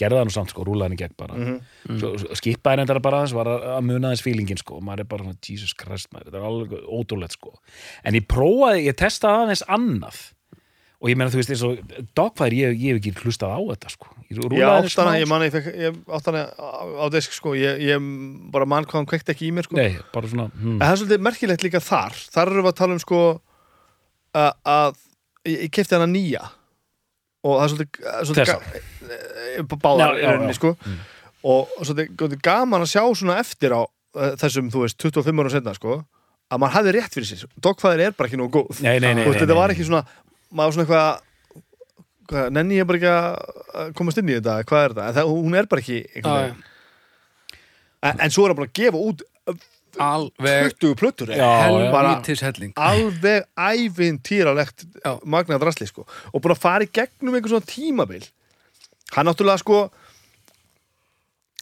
[0.00, 1.38] gerði það nú samt, sko, rúlaði henni gegn bara.
[1.38, 1.60] Mhm.
[2.00, 4.86] Svo, svo skipaði henni þetta bara aðeins, var að, að muna þess fílingin, sko, og
[4.88, 7.56] maður er bara svona, Jesus Christ, maður, þetta er alveg ótrúlegt, sko.
[8.04, 10.22] En ég prófaði, ég testaði aðeins annað
[11.00, 13.92] og ég meina, þú veist, eins og dogfæður, ég, ég hef ekki hlustað á þetta,
[13.94, 14.10] sko.
[14.30, 17.80] Ég átt hana, ég man ég, fekk, ég átt hana á, á disk sko, ég,
[17.82, 18.04] ég
[18.54, 19.74] bara mann hvað hann kveikt ekki í mér sko.
[19.74, 20.76] Nei, bara svona hmm.
[20.76, 23.22] en það er svolítið merkilegt líka þar þar erum við að tala um sko
[24.38, 25.00] að, að
[25.50, 26.44] ég, ég kefti hana nýja
[27.42, 29.39] og það er svolítið, svolítið
[29.70, 30.74] báðar Já, já, rauninni sko.
[31.40, 35.52] Og svolítið, svolítið gaman að sjá svona eftir á uh, þessum, þú veist, 25 ára
[35.54, 36.00] setna sko,
[36.50, 37.48] að maður hafði rétt fyrir sér.
[37.62, 38.82] Dogfæðir er bara ekki nógu góð.
[38.84, 40.04] Nei, nei, nei, nei, þetta var ekki svona
[40.50, 41.26] maður svona eitthvað
[42.30, 45.10] hvað, nenni ég bara ekki að komast inn í þetta, hvað er þetta?
[45.18, 46.64] Það, hún er bara ekki einhvern veginn.
[48.08, 49.24] en, en svo er hann bara að gefa út
[50.00, 51.86] alveg 20 plötur Já, já.
[51.90, 55.16] bara helvítis helling alveg ævintýralegt Já.
[55.26, 56.06] magnað drasli sko.
[56.30, 58.22] Og að fara í gegnum einhver svona tímabil
[59.14, 59.80] hann náttúrulega sko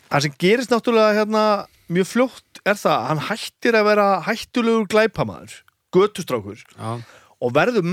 [0.08, 1.44] það sem gerist náttúrulega hérna
[1.92, 5.56] mjög fljótt er það að hann hættir að vera hættulegur glæpamaður
[5.94, 6.90] götustrákur Já,
[7.38, 7.86] og verður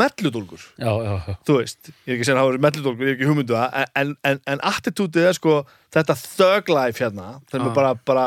[1.30, 1.38] já.
[1.48, 3.56] þú veist, ég er ekki að segja að það verður melludólgur ég er ekki hugmyndu
[3.56, 5.56] það, en, en, en attitútið er sko
[5.96, 8.26] þetta thug life hérna þegar við bara, bara,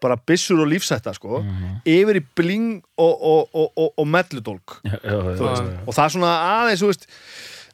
[0.00, 1.42] bara byssur og lífsætta sko,
[1.84, 3.90] yfir í bling og, og, og, og,
[5.50, 5.80] veist, já, já.
[5.84, 7.10] og það er svona aðeins þú veist,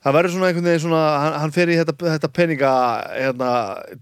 [0.06, 2.72] það verður svona einhvern veginn svona, hann, hann fer í þetta, þetta peninga
[3.10, 3.48] hérna,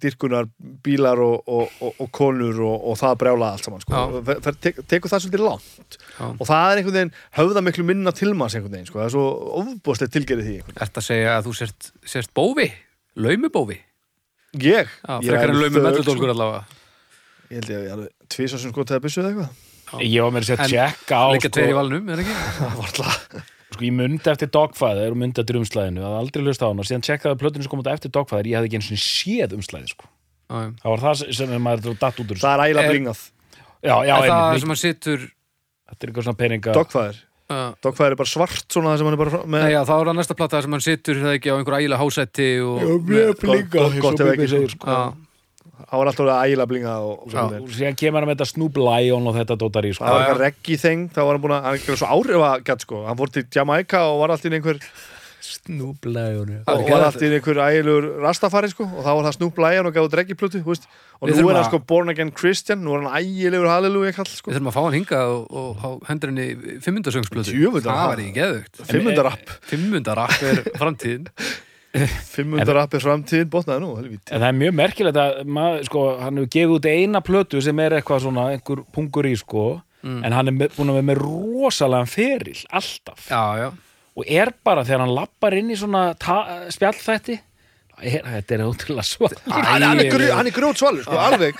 [0.03, 0.49] dyrkunar
[0.85, 4.03] bílar og, og, og, og konur og, og það brjála allt saman sko.
[4.29, 6.27] Fer, fer, tek, tekur það svolítið langt Já.
[6.29, 9.01] og það er einhvern veginn höfða miklu minna tilmanns einhvern veginn, sko.
[9.01, 9.25] það er svo
[9.63, 12.69] ofbúðslega tilgerið því einhvern Ertu að segja að þú sért, sért bófi?
[13.17, 13.81] Laumubófi?
[13.81, 16.35] veginn ég, Já, frekar en laumi þögul, melludólgur sko.
[16.37, 16.63] allavega
[17.49, 19.63] ég held ég að ég alveg tvísa sem sko þegar byssuð eitthvað
[20.03, 23.11] Ég var með að En tjekka á sko,
[23.75, 26.81] er sko, ég myndi eftir Dogfather og myndi eftir umslæðinu, það aldrei hlusta á hann
[26.83, 29.57] og síðan tjekkaði plötinu sem kom út eftir Dogfather ég hafði ekki eins og séð
[29.59, 30.09] umslæði sko.
[30.45, 30.71] Já, já.
[30.81, 32.45] það var það sem maður datt út úr þessu.
[32.45, 33.21] það er ægilega Er- blingað
[33.85, 37.19] já, já, Er það einmitt, sem hann situr þetta er eitthvað svona peninga dogfæðir,
[37.51, 39.95] uh, dogfæðir er bara svart svona það sem hann er bara með Nei, já, þá
[39.97, 43.41] er það næsta plata sem hann situr það ekki á einhver ægilega hásætti og mjög
[43.41, 44.99] blinga, gott- gott ef ekki, segir, sko.
[45.81, 47.25] Það var alltaf ægilega blingað og,
[47.75, 50.05] síðan kemur hann með þetta Snoop Lion og þetta dótar í sko.
[50.05, 52.87] það var eitthvað reggi þeng þá var hann búin að, hann er svo áhrifa gætt
[52.87, 53.03] sko.
[53.09, 54.81] Hann fór til Jamaica og var alltaf einhver
[55.45, 58.87] Snoop Lion og var alltaf einhver ægilegur rastafari sko.
[58.89, 60.87] Og þá var það Snoop Lion og gaf út reggi plötu veist?
[61.21, 62.81] og Við nú er hann sko born again Christian.
[62.85, 64.51] Nú er hann ægilegur halleluja kall sko.
[64.51, 66.47] Við þurfum að fá hann hingað og, og á hendrinni
[66.85, 67.53] fimmundasöngsplötu.
[67.53, 71.29] Djöfull, Það það- var ekki geðugt fimmundarapp Fimmundarapp er framtíðin
[72.35, 74.29] fimmundarapp er framtíðin botnaði nú helvíti.
[74.33, 77.83] En það er mjög merkilegt að maður, sko, hann hefur gefið út eina plötu sem
[77.85, 79.67] er eitthvað svona einhver pungur í sko
[80.05, 83.29] en hann er með, búin að vera með rosalega feril alltaf.
[83.31, 83.69] Já, já.
[84.15, 86.11] Og er bara þegar hann lappar inn í svona
[86.71, 87.39] spjallþætti
[88.05, 91.59] þetta er ótrúlega svo hann, hann er, er grjót svalur sko, alveg.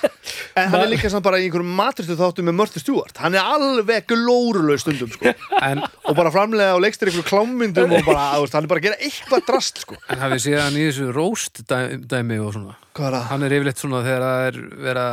[0.61, 3.45] En hann er líka samt bara í einhverjum matristu þáttu með Mörtu Stjúart hann er
[3.57, 5.33] alveg glórulega stundum sko.
[5.61, 8.89] En, og bara framlega og leikstir einhverjum klámyndum og bara, veist, hann er bara að
[8.91, 9.99] gera eitthvað drast sko.
[10.13, 12.77] En hafið séð hann í þessu roast dæ- dæmi og svona?
[12.95, 13.15] Er?
[13.27, 15.07] Hann er yfirleitt svona þegar það er vera,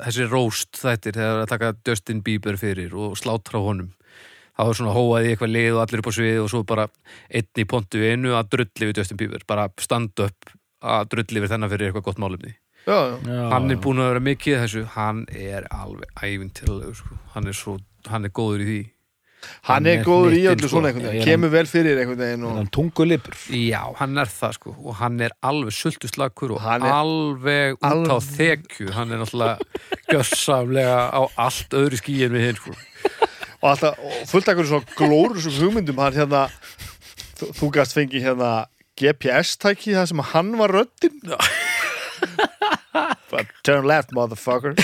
[0.00, 3.90] þessi roast þættir þegar það er að taka Justin Bieber fyrir og slátra honum
[4.60, 6.86] þá er svona hóað í eitthvað lið og allir upp á svið og svo bara
[7.30, 11.52] einn í pontu einu að drulli við Justin Bieber, bara stand up að drulli við
[11.54, 12.54] þennan fyrir eitthvað gott málefni.
[12.86, 12.96] Já,
[13.28, 13.42] já.
[13.52, 14.86] hann er búin að vera mikið í þessu.
[14.94, 17.18] Hann er alveg ævintilegur sko.
[17.34, 17.76] hann er svo,
[18.08, 18.78] hann er góður í því.
[19.68, 20.70] Hann er góður í öllu sko.
[20.74, 21.20] svona einhvern veginn.
[21.22, 24.74] Er kemur vel fyrir einhvern veginn og hann tungulipur já, hann er það sko.
[24.84, 28.90] Og hann er alveg sultuslakur og Hann er- alveg út á Alveg- þekju.
[28.96, 29.58] Hann er náttúrulega
[30.12, 32.72] gjössamlega á allt öðru skíin við hinn sko.
[33.60, 36.46] Og alltaf fullt akkur svo glóru sem hugmyndum hann hérna
[37.38, 38.66] þú, þú gast fengi hérna
[39.00, 41.36] GPS-tæki það sem hann var röddinn
[43.62, 44.74] turn left motherfucker.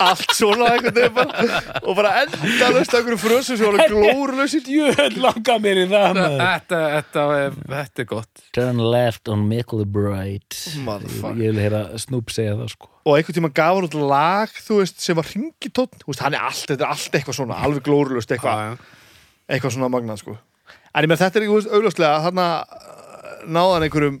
[0.00, 0.76] Allt svona
[1.14, 1.60] bara.
[1.84, 4.64] Og bara endalust akkur frössu sem var glórulausir.
[4.70, 8.44] Jöld langar mér í það þetta, þetta, er, þetta er gott.
[8.56, 10.56] Turn left on Mickle Bright.
[10.86, 11.40] Motherfucker.
[11.40, 14.80] Ég vil heyra Snoop segja það sko og einhvern tíma gaf hann út lag þú
[14.82, 18.80] veist sem var ringitótt hann er allt, þetta er allt eitthvað svona alveg glórulust eitthvað.
[19.50, 20.36] Eitthvað svona magnað sko.
[20.94, 22.42] En ég með þetta er þú veist, augljóslega hann
[23.48, 24.20] náðan einhverjum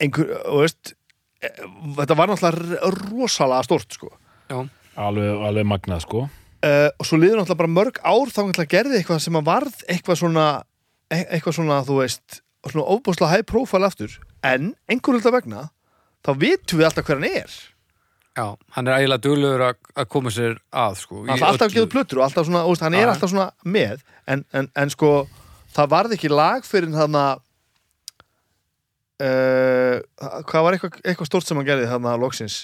[0.00, 0.92] einhver, þú veist
[1.44, 1.54] e-
[2.00, 4.12] þetta var náttúrulega rosalega stórt sko.
[4.50, 4.60] Já.
[5.00, 6.26] Alveg, alveg magnað sko.
[6.60, 9.84] Uh, og svo liður náttúrulega bara mörg ár þá náttúrulega gerði eitthvað sem að varð
[9.88, 10.46] eitthvað svona
[11.10, 14.16] e eitthvað svona, þú veist svona ofbúslega high profile aftur.
[14.44, 15.68] En einhverjum þetta vegna
[16.26, 17.58] þá vitum við alltaf hver hann er
[18.40, 18.44] Já,
[18.76, 21.72] hann er ægilega duglegur að að koma sér að sko, í hann er alltaf að
[21.72, 21.80] öllu.
[21.80, 23.12] gefa plötur og alltaf svona, úst, hann er Já.
[23.14, 25.10] alltaf svona með en, en, en sko,
[25.74, 27.24] það varð ekki lag fyrir þarna
[29.20, 29.96] uh,
[30.48, 32.60] hvað var eitthvað, eitthvað stórt sem hann gerði þarna loksins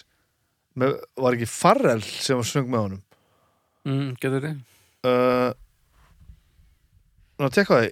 [0.78, 3.02] með, var ekki Farrell sem var söng með honum
[3.88, 4.56] mm, Getur þið?
[5.08, 5.50] uh,
[7.42, 7.90] Ná, tekka því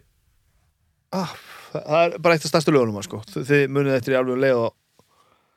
[1.19, 1.35] ah,
[1.75, 3.19] það er bara eitt af stærstu lögunum sko.
[3.29, 4.73] Þi- þið munið eftir í alveg leið og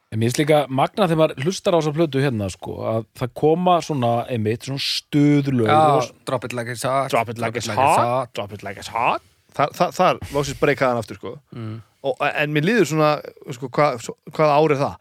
[0.08, 3.34] En mér finnst líka magna þegar maður hlustar á þessa plötu hérna sko, að það
[3.41, 7.60] koma svona einmitt, svona stuðlög Já, og drop it like it's hot drop it like
[7.60, 9.26] it's hot drop it like it's hot
[9.58, 11.34] Þa, það, þar loksins breykaði hann aftur sko.
[11.56, 11.76] mm.
[12.08, 13.12] og, en mér líður svona
[13.58, 14.96] sko, hvað, hvað árið það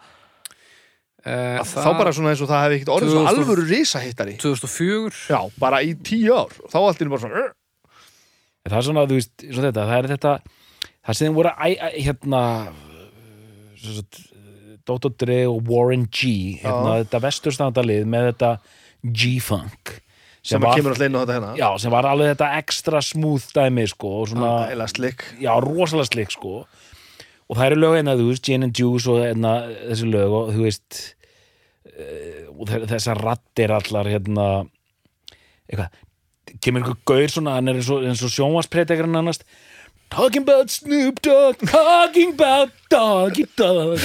[1.27, 4.37] uh, að þá bara svona eins og það hefði ekkert orðið svona 2000 alvöru risahittari
[4.42, 7.53] 2004 já, bara í tíu ár þá allt einu bara svona "Ur."
[8.66, 10.35] það er svona, þú veist, svona þetta, það er þetta
[11.07, 11.55] það sem voru
[11.95, 12.42] hérna
[13.77, 14.23] svo sagt,
[14.87, 15.12] Dr.
[15.22, 16.31] Dre og Warren G
[16.62, 18.51] hérna, þetta vesturstandalið með þetta
[19.07, 19.96] G-Funk.
[20.46, 21.53] Sem að kemur alltaf inn á þetta hérna.
[21.59, 26.07] Já, sem var alveg þetta ekstra smooth dæmi sko, og svona, eða slik já, rosalega
[26.12, 26.61] slik sko.
[27.46, 29.57] Og það eru lög hérna, þú veist, Gin and Juice og hérna,
[29.90, 31.01] þessi lög og þú veist
[31.90, 34.46] uh, og þe- þessar rattir allar hérna
[35.66, 35.99] eitthvað,
[36.62, 39.42] kemur einhver gaur svona, hann er eins og, eins og sjónvarspretekarinn annars
[40.11, 43.99] Talking about Snoop Dogg, talking about Doggy Dogg.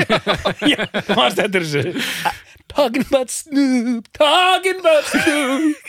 [0.70, 2.04] Já, hvað stendur þessu.
[2.70, 5.88] Talking about Snoop, talking about Snoop.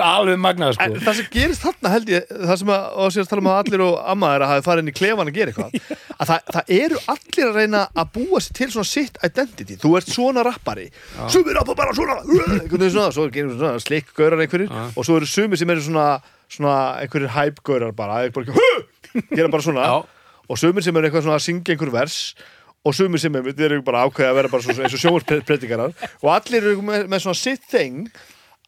[0.00, 0.86] Alveg magnað sko.
[0.86, 3.50] En það sem gerist þarna held ég það sem að, og sér að tala um
[3.52, 5.76] að allir og amma þeirra hafi farið inn í klefan að gera eitthvað
[6.14, 9.76] að það, það eru allir að reyna að búa sér til svona sitt identity.
[9.84, 10.86] Þú ert svona rappari,
[11.34, 12.16] sumir rappa bara svona.
[13.14, 16.08] Svo gerum við svona slikk gaurar einhverjir og svo eru sumir sem eru svona,
[16.54, 18.58] svona einhverjir hype gaurar bara, bara
[19.36, 19.88] gera bara svona.
[19.88, 19.96] Já.
[20.48, 22.20] og sumir sem eru eitthvað svona að syngja einhver vers
[22.84, 26.62] og sumir sem eru, eru bara ákveða að vera bara eins og sjónvarspredikarar og allir
[26.62, 28.08] eru með, með svona sitt thing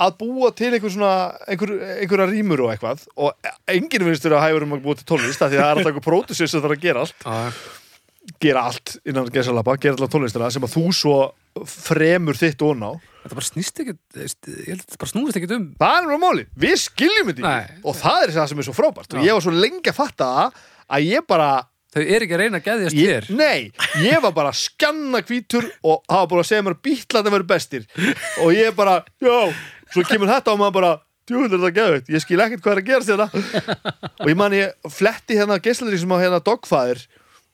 [0.03, 1.13] að búa til einhver svona
[1.49, 1.73] einhver,
[2.03, 3.07] einhverja rýmur og eitthvað.
[3.17, 5.71] Og enginn finnst þér að hægur um að búa til tónlist af því að það
[5.71, 7.25] er alltaf einhver pródusir sem þarf að gera allt.
[7.25, 11.17] Já, gera allt innan gesalapa, gera alltaf tónlistina sem að þú svo
[11.65, 12.91] fremur þitt og ná
[13.27, 14.35] Þetta bara snýst ekkert Ég
[14.71, 17.81] held að þetta bara snúist ekkert um það er náttúrulega máli, við skiljum þetta ekki.
[17.83, 19.09] Og það er það sem er svo frábært.
[19.17, 19.27] Og Já.
[19.27, 21.49] ég var svo lengi að fatta það að ég bara
[21.97, 23.27] Þau er ekki að reyna að geðjast þér.
[23.39, 23.61] Nei,
[24.05, 27.49] ég var bara að skanna hvítur og hafa búin að segja mér að bítlarnir verður
[27.55, 27.87] bestir.
[28.45, 29.37] Og ég bara, já
[29.95, 30.91] svo kemur þetta og maður bara
[31.27, 34.55] djúvel er þetta geðveitt, ég skil ekkert hvað er að gerast þetta og ég man
[34.55, 37.01] ég fletti hérna geisladrið sem á hérna Dogfather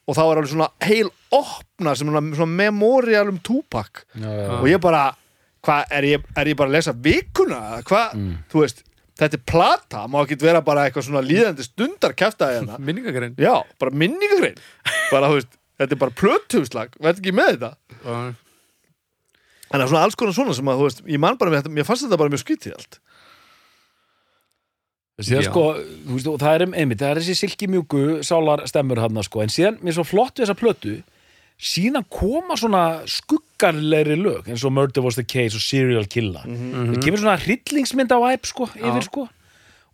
[0.02, 4.02] og þá var alveg svona heil opna sem svona, svona memorial um Tupac.
[4.12, 4.48] Já, já.
[4.58, 5.04] og ég bara,
[5.62, 8.16] hvað, er ég, er ég bara að lesa vikuna, hvað,
[8.52, 8.82] þú veist
[9.22, 12.78] þetta er plata, má ekki vera bara eitthvað svona líðandi stundar kæftaði hérna.
[12.82, 14.56] Minningakarinn Já, bara minningagrein.
[15.12, 17.72] Bara, þú veist, þetta er bara plötuhugslag verð ekki með þetta.
[19.72, 21.62] En það er svona alls konar svona sem að, þú veist, ég man bara með
[21.62, 22.98] þetta, mér fannst þetta bara mjög skytið allt.
[25.22, 25.50] Síðan Já.
[25.52, 25.64] sko,
[26.08, 29.22] þú veist, og það er um einmitt, það er þessi silki mjúku sálar stemmur hann
[29.22, 30.94] sko, en síðan, mér er svo flott við þessa plötu
[31.62, 36.42] síðan koma svona skuggarlegri lög, eins og Murder Was The Case og Serial Killer.
[36.42, 39.28] Það kemur svona hryllingsmynda væp sko, yfir sko.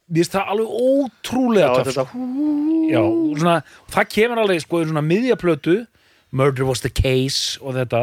[0.09, 2.05] Mér finnst það alveg ótrúlega Já, töff þetta,
[2.89, 3.03] Já,
[3.43, 3.57] svona,
[3.93, 5.75] það kemur alveg sko, í svona miðjaplötu
[6.33, 8.03] Murder was the case og þetta.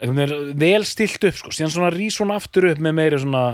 [0.00, 3.44] Einhvern veginn vel stilt upp sko, síðan svona rís svona aftur upp með meiri svona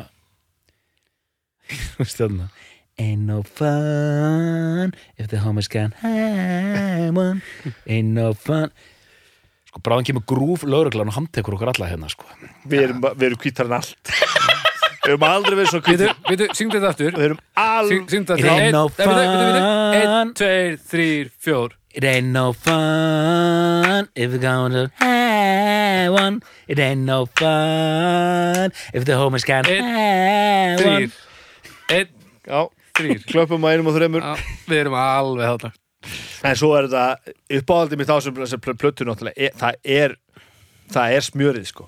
[1.95, 2.51] þú veist þarna?
[2.99, 7.43] Ain't no fun if the homies can have one.
[7.87, 8.71] Ain't no fun
[9.77, 12.25] Sko, bráðan kemur grúf lögreglan og handtekur okkur alla hérna sko.
[12.65, 14.13] Við erum, við erum kvítar en allt.
[15.07, 17.13] Við erum aldrei verið svo kvítar veitu, syngdu þetta aftur.
[17.15, 17.41] Við erum
[17.91, 18.73] Syng- Syngdu þetta aftur.
[18.73, 19.61] no Einn- nei, veitu, veitu, veitu.
[19.61, 20.01] fun.
[20.01, 21.77] Einn, tveir, þrýr, fjór.
[21.97, 26.41] It ain't no fun if we're gonna have one.
[26.67, 31.07] It ain't no fun if the homies can Einn, have one.
[31.07, 31.13] Þrýr
[32.01, 32.11] Einn,
[32.49, 32.65] já,
[32.99, 34.27] þrýr klöpum að einum og þreymur
[34.67, 35.73] Við erum alveg þarna
[36.47, 37.07] en svo er þetta
[37.61, 40.11] uppáhaldið mitt á sem, sem pl- plötu náttúrulega er, það er
[40.95, 41.85] það er smjörið sko.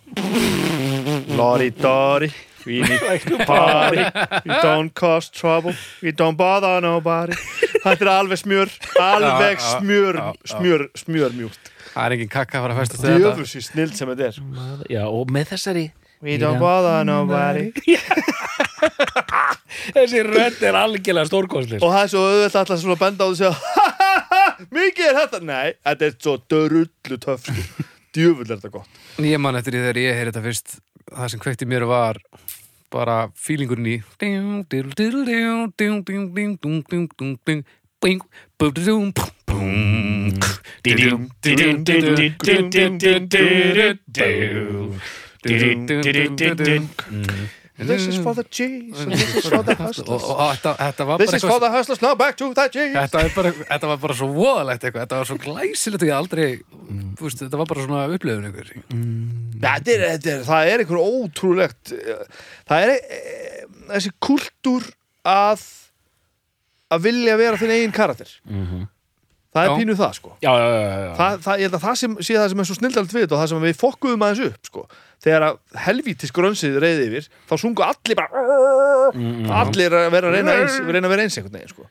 [1.39, 2.31] Lori Dori
[2.67, 3.01] We need
[3.47, 4.03] party.
[4.45, 5.73] We don't cause trouble.
[6.03, 7.33] We don't bother nobody.
[7.85, 8.69] Þetta er alveg smjör
[9.01, 10.19] Alveg smjör.
[10.45, 11.71] Smjör, smjör mjúkt.
[11.95, 13.31] Það er engin kakka að fara að festast við þetta.
[13.39, 14.35] Djöfus í snild sem þetta er.
[14.93, 15.87] Já, og með þessari
[16.21, 17.71] We don't bother nobody.
[19.95, 23.27] Þessi rödd er algjörlega stórkostlir Og það er svo auðvitað alltaf svona að benda á
[23.31, 23.49] þessu
[24.75, 27.87] Mikið er þetta Nei, þetta er svo dörullu töff sko.
[28.17, 31.43] Djöfull er þetta gott Ég man eftir því þegar ég heyri þetta fyrst Það sem
[31.43, 32.21] kveikti í mér var
[32.93, 34.65] bara fílingurinn í ding,
[47.79, 50.23] This is for the G's This is for the hustlers.
[51.19, 52.95] This is for the hustlers, now back to the G's.
[52.99, 55.07] Þetta var bara svo voðalegt eitthvað.
[55.07, 56.49] Þetta var svo glæsilegt og ég aldrei
[57.19, 60.45] Þetta var bara svona upplöfun eitthvað mm.
[60.49, 62.25] Það er einhver ótrúlegt eh,
[62.69, 64.87] Það er eh, þessi kultúr
[65.29, 65.67] að
[66.89, 68.31] að vilja vera þinn eigin karakter.
[68.49, 68.87] Mhm.
[69.55, 70.31] Það er pínuð það sko.
[70.45, 70.49] Ég
[71.65, 74.25] held að það sé það sem er svo snildalt við og það sem við fokkuðum
[74.27, 74.85] aðeins upp sko
[75.25, 78.45] þegar að helvítis grönsið reyði yfir þá sungu allir bara
[79.63, 81.89] allir að vera að reyna, eins, reyna að vera eins einhvern veginn sko.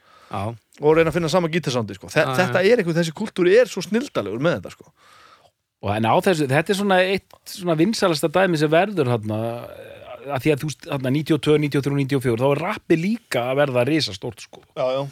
[0.84, 2.12] Og reyna að finna sama gítarsándi sko.
[2.13, 2.26] Já.
[2.38, 4.92] þetta er einhvern, þessi kultúr er svo snildalegur með þetta sko.
[5.86, 9.38] Og en á þessu, þetta er svona eitt svona vinsalasta dæmi sem verður hérna
[10.28, 14.44] að því að þú hérna 92, 93, 94 þá er rappi líka að verða risastórt
[14.44, 14.63] sko.
[14.76, 15.04] já, já.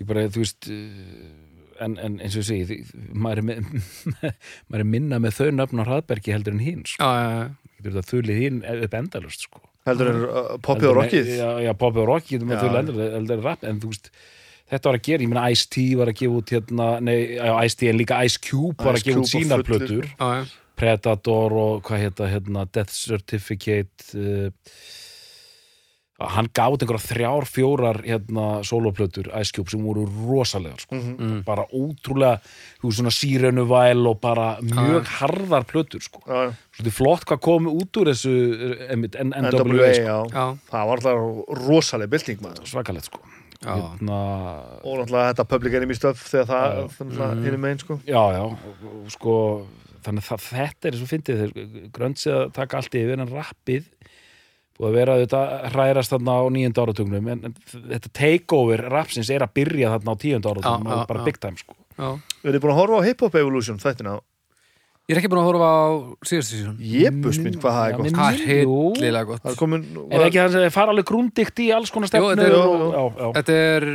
[0.00, 1.41] Ég bara, þú veist eh,
[1.84, 2.78] en, en eins og ég segi
[3.12, 3.56] maður, er með,
[4.68, 7.08] maður er minna með þau nöfn á hraðbergi heldur en hinn sko.
[7.08, 9.64] já, já, getur þetta þulið hinn upp endalust sko.
[9.88, 14.12] heldur en uh, poppið og rockið Já, já poppið og rockið en þú veist
[14.72, 17.90] þetta var að gera, ég meina Ice-T var að gefa út hérna, nei, já, Ice-T
[17.90, 20.58] en líka Ice Cube var Ice að gefa út fullur, plötur já, já.
[20.82, 24.48] Predator og hvað heita hérna, Death Certificate uh,
[26.28, 30.94] hann gaf út einhverja þrjár, fjórar hérna, soloplötur Ice Cube sem voru rosalegar sko.
[30.96, 31.42] Mm.
[31.44, 32.40] bara ótrúlega
[32.80, 36.20] þú veist svona sírenu væl og bara mjög harðar plötur sko.
[36.26, 36.52] já, já.
[36.76, 38.32] Svolítið flott hvað kom út úr þessu
[38.90, 40.02] einmitt, N- NWA NWA, sko.
[40.02, 40.18] já.
[40.32, 43.20] Já, það var alltaf rosaleg bylting maður svakalegt sko.
[43.62, 44.16] já, hérna,
[44.82, 47.44] og náttúrulega þetta public enemy stöf þegar það, þannig að Mhm.
[47.44, 49.66] hinn er megin sko já, já og, og, sko,
[50.02, 53.84] þannig að þetta er svo fyndið þeir grönnsið að taka allt yfir en rappið
[54.82, 55.42] búið að vera þetta
[55.72, 57.54] hrærast þarna á nýjönda áratugnum en, en
[57.94, 61.78] þetta takeover rapsins er að byrja þarna á tíunda áratugnum og bara big time sko.
[61.96, 62.10] já.
[62.42, 64.18] Við erum búin að horfa á Hip Hop Evolution þættina?
[65.10, 65.82] Ég er ekki búin að horfa á
[66.30, 68.12] síðastu sísón Jebus minn hvað það er gott.
[68.18, 68.76] Það er Jú.
[68.96, 69.40] hillilega gott.
[69.42, 72.46] Það er komin er ekki það að fara alveg grúndikt í alls konar stefnur þetta
[72.46, 73.86] er- og, er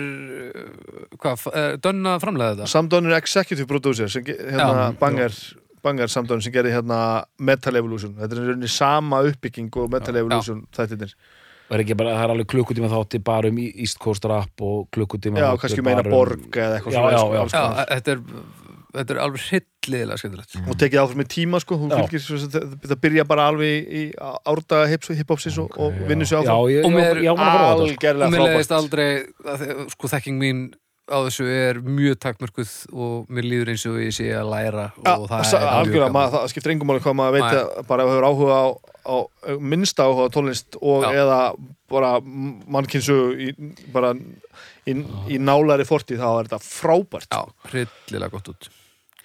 [1.22, 2.68] hvað, f- Dönn að framlega þetta?
[2.74, 5.64] Samdónur Executive Producer sem, hérna, Já.
[5.84, 7.00] Banger Samdónur sem gerði hérna
[7.40, 8.16] Metal Evolution.
[8.18, 10.64] Þetta er í rauninni sama uppbygging og Metal Evolution
[11.96, 15.50] er bara, það er alveg klukkutíma þátti bara um East Coast rap og klukkutíma Já,
[15.60, 17.86] kannski meina um- Borg eða eitthvað Já, svona já, sko, já.
[17.92, 18.22] þetta er,
[18.98, 19.44] þetta er alveg
[19.88, 20.56] hillilega skemmtilegt.
[20.72, 21.76] Og tekið áfram með tíma sko.
[21.78, 24.04] Hún fylgir, svo sem það það byrja bara alveg í
[24.48, 24.88] árdaga
[25.20, 26.88] hiphopsins og, og vinnur sér Já, áfram.
[26.88, 27.24] Og mér- þetta
[27.92, 28.08] sko.
[28.24, 28.76] og mér frábært.
[28.80, 29.10] aldrei
[29.92, 30.64] sko þekking mín
[31.08, 35.14] á þessu er mjög takmörkuð og mér líður eins og ég sé að læra Já,
[35.16, 38.04] og það sa- er algjörlega, maður, það skiptir engum máli hvað maður veit að bara
[38.04, 38.66] ef hefur áhuga á,
[39.08, 39.16] á
[39.60, 41.12] minnsta áhuga á tónlist og Já.
[41.24, 41.40] eða
[41.88, 43.54] bara mannkynnsu í,
[43.96, 44.12] bara
[44.88, 44.98] í,
[45.32, 47.32] í nálari fortíð þá er þetta frábært.
[47.32, 48.70] Já, hryllilega gott út.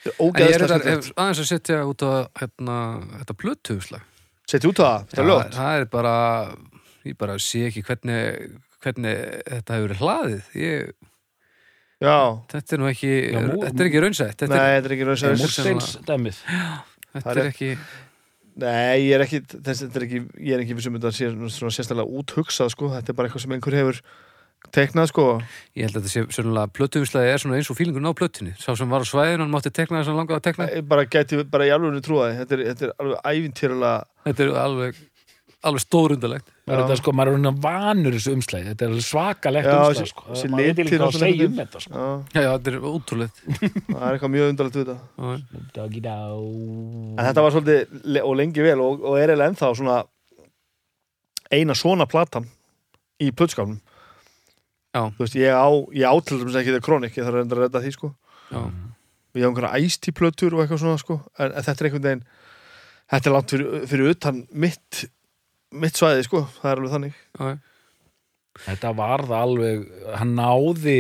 [0.06, 2.76] En ég er þetta, aðeins að setja út á hérna,
[3.22, 4.06] þetta blötuhuslag
[4.50, 6.14] setja út á það, þetta er það, það er bara
[7.06, 10.46] ég bara sé ekki hvernig hvernig þetta hefur hlaðið.
[10.58, 11.11] Ég, já,
[12.02, 14.96] þetta er nú ekki, Já, mú- þetta er ekki raunsætt þetta, nei, er, þetta er
[14.96, 17.70] ekki Það er raunsaður Múrsteins dæmið þetta það er ekki
[18.62, 21.72] nei, ég er ekki þess, þetta er ekki, ég er ekki vissum þetta sé svona
[21.78, 24.02] sérstaklega úthugsað sko, þetta er bara eitthvað sem einhver hefur
[24.70, 25.26] teiknað sko.
[25.74, 28.52] Ég held að þetta sé svolítið plötuhuslagi er svona eins og fílingun á plötunni.
[28.60, 31.06] Sá sem var á svæðinu, hann mátti tekna þess að langaði að tekna Ég bara
[31.10, 35.00] gæti bara í alveg trúaði þetta er, þetta er alveg ævintýrulega þetta er alveg,
[35.66, 40.08] alveg stórundalegt þetta, sko, maður er svona vanur þessu umslæði þetta er alveg svakalegt þessi-
[40.12, 40.24] sko.
[40.52, 42.02] maður veit ekki hvað að segja um þetta sko.
[42.36, 43.40] já, þetta er ótrúlegt.
[43.92, 44.98] Það er eitthvað mjög undarlegt við þetta.
[47.18, 49.96] En þetta var svolítið og lengi vel og, og er eiginlega ennþá svona
[51.52, 52.46] eina svona platan
[53.22, 53.80] í plötskálum
[54.92, 55.06] Já.
[55.16, 57.56] Þú veist, ég á, ég á til þess ekki það kronik, ég þarf að reynda
[57.56, 58.10] að redda því sko.
[58.52, 58.60] Já.
[59.32, 61.16] ég á einhverja æst í plötur og eitthvað svona sko.
[61.40, 62.24] En, en þetta er einhvern veginn
[63.12, 65.00] þetta er langt fyrir, fyrir utan mitt
[65.72, 67.52] mitt svæði sko, það er alveg þannig Já.
[68.66, 69.84] þetta var það alveg
[70.20, 70.96] hann náði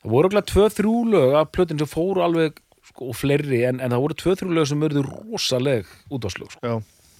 [0.00, 2.60] það voru ekki tvö þrjú lög af plötin sem fóru alveg
[2.90, 6.60] sko, og fleiri en, en það voru tvö þrjú lög sem verður rosaleg útvarslög sko.
[6.66, 6.76] Já,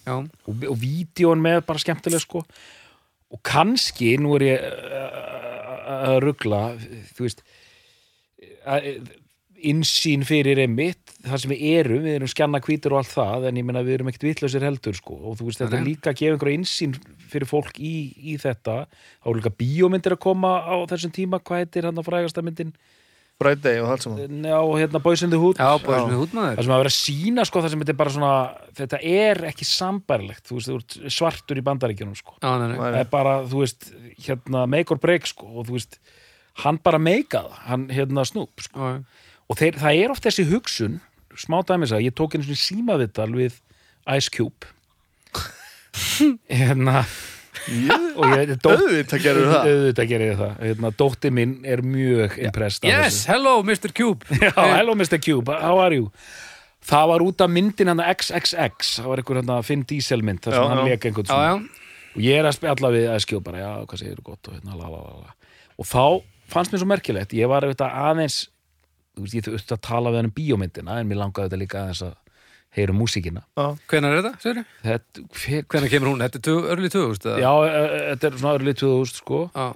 [0.07, 0.15] Já.
[0.47, 2.45] og, og vídjón með bara skemmtileg sko.
[3.31, 6.63] og kannski nú er ég uh, að ruggla
[7.15, 7.43] þú veist
[8.67, 9.03] að-
[9.71, 13.59] innsýn fyrir einmitt þar sem við erum, við erum skjanna hvítur og allt það, en
[13.61, 16.21] ég meina við erum ekkert vitlausir heldur sko, og þú veist, þetta er líka að
[16.23, 16.97] gefa einhverja innsýn
[17.31, 17.95] fyrir fólk í,
[18.33, 18.79] í þetta.
[19.21, 22.73] Þá er líka bíómyndir að koma á þessum tíma, hvað heitir hann að frægasta myndin?
[23.41, 24.43] Day og allt saman.
[24.45, 25.57] Já, og hérna Boys in the Hood.
[25.57, 27.93] Já, búið sem við hútmaður Það sem að vera að sína sko það sem þetta
[27.95, 28.33] er bara svona
[28.77, 30.43] þetta er ekki sambærilegt.
[30.45, 32.37] Þú veist, þú ert svartur í bandaríkjunum sko.
[32.37, 32.77] Já, nei, nei.
[32.77, 33.89] Það er bara, þú veist,
[34.27, 35.49] hérna make or break sko.
[35.55, 35.97] Og þú veist,
[36.67, 38.77] hann bara meika það, hann hérna snúp sko.
[38.77, 39.27] Já, já.
[39.51, 41.01] Og þeir, það er oft þessi hugsun
[41.41, 43.59] smá dæmis að ég tók einu svona símavital við
[44.17, 44.71] Ice Cube
[46.61, 47.03] hérna
[48.17, 52.87] og ég, Auðvitað gerur það auðvitað gerir ég það hérna, dótti mín er mjög impressed
[52.89, 53.93] Yes, hello Mr.
[53.97, 55.19] Cube Já, hello Mr.
[55.23, 56.09] Cube, how are you?
[56.91, 60.57] Það var út af myndin hann XXX, það var einhver hann Finn Diesel mynd, þar
[60.57, 61.51] sem hann leik einhvern svona.
[61.51, 61.81] já,
[62.11, 64.57] Og ég er að spjalla við að skjópa bara, já, hvað segir þú gott og
[64.57, 65.35] hérna, la, la, la, la.
[65.79, 66.05] Og þá
[66.51, 68.39] fannst mér svo merkilegt, ég var auðvitað aðeins,
[69.25, 72.03] veist, ég þurfti að tala við hann um bíómyndina, en mér langaði þetta líka aðeins
[72.07, 72.15] að
[72.77, 73.43] heyra músíkina.
[73.91, 76.23] hvenær er þetta, Þetta, hver, Hvenær kemur hún?
[76.23, 77.41] Þetta er early 2000 eða?
[77.43, 79.41] já, e- e- þetta er svona örlið 2000, sko.
[79.55, 79.75] Já,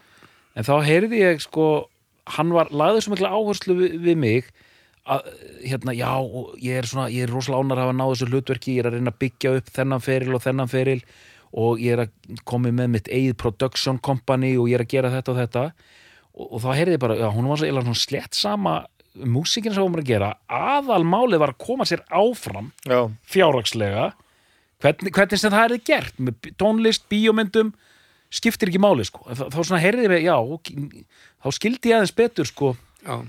[0.55, 1.88] En þá heyrði ég sko,
[2.36, 4.45] hann var lagði svo mikla áherslu við, við mig
[5.05, 5.26] að
[5.66, 6.12] hérna, já,
[6.62, 8.95] ég er svona ég er rosalega ánar að hafa náð þessu hlutverki ég er að
[8.97, 11.03] reyna að byggja upp þennan feril og þennan feril
[11.55, 15.11] og ég er að komi með mitt eigið production company og ég er að gera
[15.12, 15.64] þetta og þetta
[16.34, 18.78] og, og þá heyrði ég bara, já, hún var svona slett sama
[19.14, 24.10] músikinn sem hún var að gera aðalmálið var að koma sér áfram Já, fjárhagslega.
[24.82, 27.72] Hvernig, hvernig sem það er gert með tónlist, bíómyndum
[28.34, 29.22] skiptir ekki máli sko.
[29.30, 30.72] Þá, þá svona heyrði ég, já, ok,
[31.44, 32.72] þá skildi ég aðeins betur sko
[33.04, 33.20] já,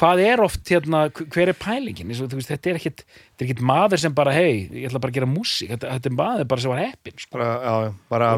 [0.00, 2.10] hvað er oft hérna, hver er pælingin?
[2.10, 4.88] Eins og, þú veist, þetta er ekkit, þetta er ekkit maður sem bara hei, ég
[4.88, 5.72] ætla bara að gera músík.
[5.72, 7.32] Þetta, þetta er maður bara sem var heppin sko.
[7.36, 8.32] bara, já, já, bara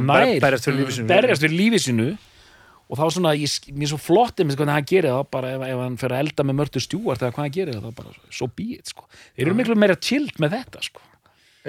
[0.47, 2.09] berjast fyrir lífið sinu berjast fyrir lífið sinu
[2.89, 5.67] og þá svona, ég, mér er svo flott einmitt hvernig hann gerir það, bara ef,
[5.69, 8.35] ef hann fer að elda með mörtu stjúart eða hvað hann gerir það, þá bara
[8.41, 9.07] so be it, sko.
[9.37, 11.05] þeir eru miklu meira chillt með þetta, sko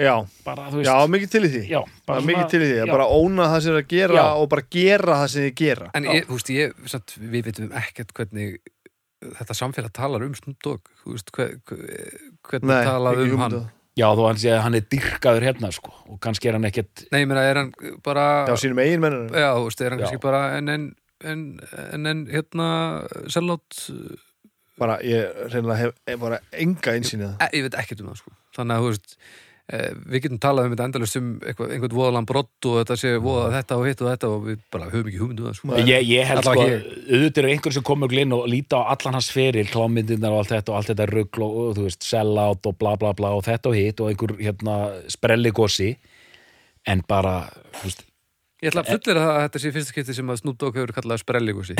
[0.00, 0.14] Já,
[0.46, 2.86] bara, þú veist, já, mikið til í því Já, bara mikið til í því, að
[2.86, 2.92] já.
[2.94, 4.28] bara óna það sem er að gera Já.
[4.38, 7.74] og bara gera það sem þið gera En ég, þú veist, ég, satt, við veitum
[7.80, 8.54] ekkert hvernig
[9.40, 12.16] þetta samfélag talar um Snoop Dogg, þú veist, hver, hver,
[12.48, 13.68] hvernig Nei, ekki um hann um.
[13.98, 17.04] Já, þó hann sé að hann er dyrkaður hérna sko og kannski er hann ekkert
[17.10, 17.72] Nei, ég meina, er hann
[18.06, 20.06] bara Já, sínum eigin mennur Já, þú veist, er hann Já.
[20.06, 20.86] kannski bara en en,
[21.24, 21.44] en,
[21.92, 22.70] en, en hérna
[23.32, 23.84] sellátt,
[24.80, 28.20] bara, ég reynilega hef, hef bara enga einsýni það e, ég veit ekkert um það
[28.22, 28.34] sko.
[28.56, 29.16] þannig að, þú veist
[29.70, 33.52] eh, við getum talað um þetta endalust um einhvern voðalan brott og þetta sé voða
[33.58, 35.72] þetta og hitt og þetta og við bara höfum ekki hugmyndu það sko.
[35.80, 36.82] Ég, ég held sko, Allavega
[37.14, 40.54] auðvitað er einhver sem komur glinn og líta á allan hans feril, klámyndirnar og allt
[40.56, 43.44] þetta og allt þetta rugl og, og þú veist, sellout og bla bla bla og
[43.48, 44.78] þetta og hitt og einhver hérna
[45.12, 45.92] sprelligossi
[46.88, 47.42] en bara,
[47.76, 48.06] þú veist
[48.60, 51.22] Ég ætla að fullir að þetta sé fyrsta skipti sem að Snoop Dogg hefur kallað
[51.22, 51.76] sprelligusi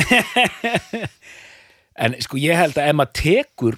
[2.01, 3.77] en sko ég held að ef maður tekur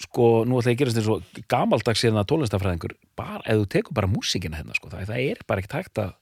[0.00, 3.96] sko, nú ætla ég að gerast eins og gamaldags hérna tólestafræðingur, bara, ef þú tekur
[3.96, 6.14] bara músíkina hérna, sko, það, það er bara ekkert hægt að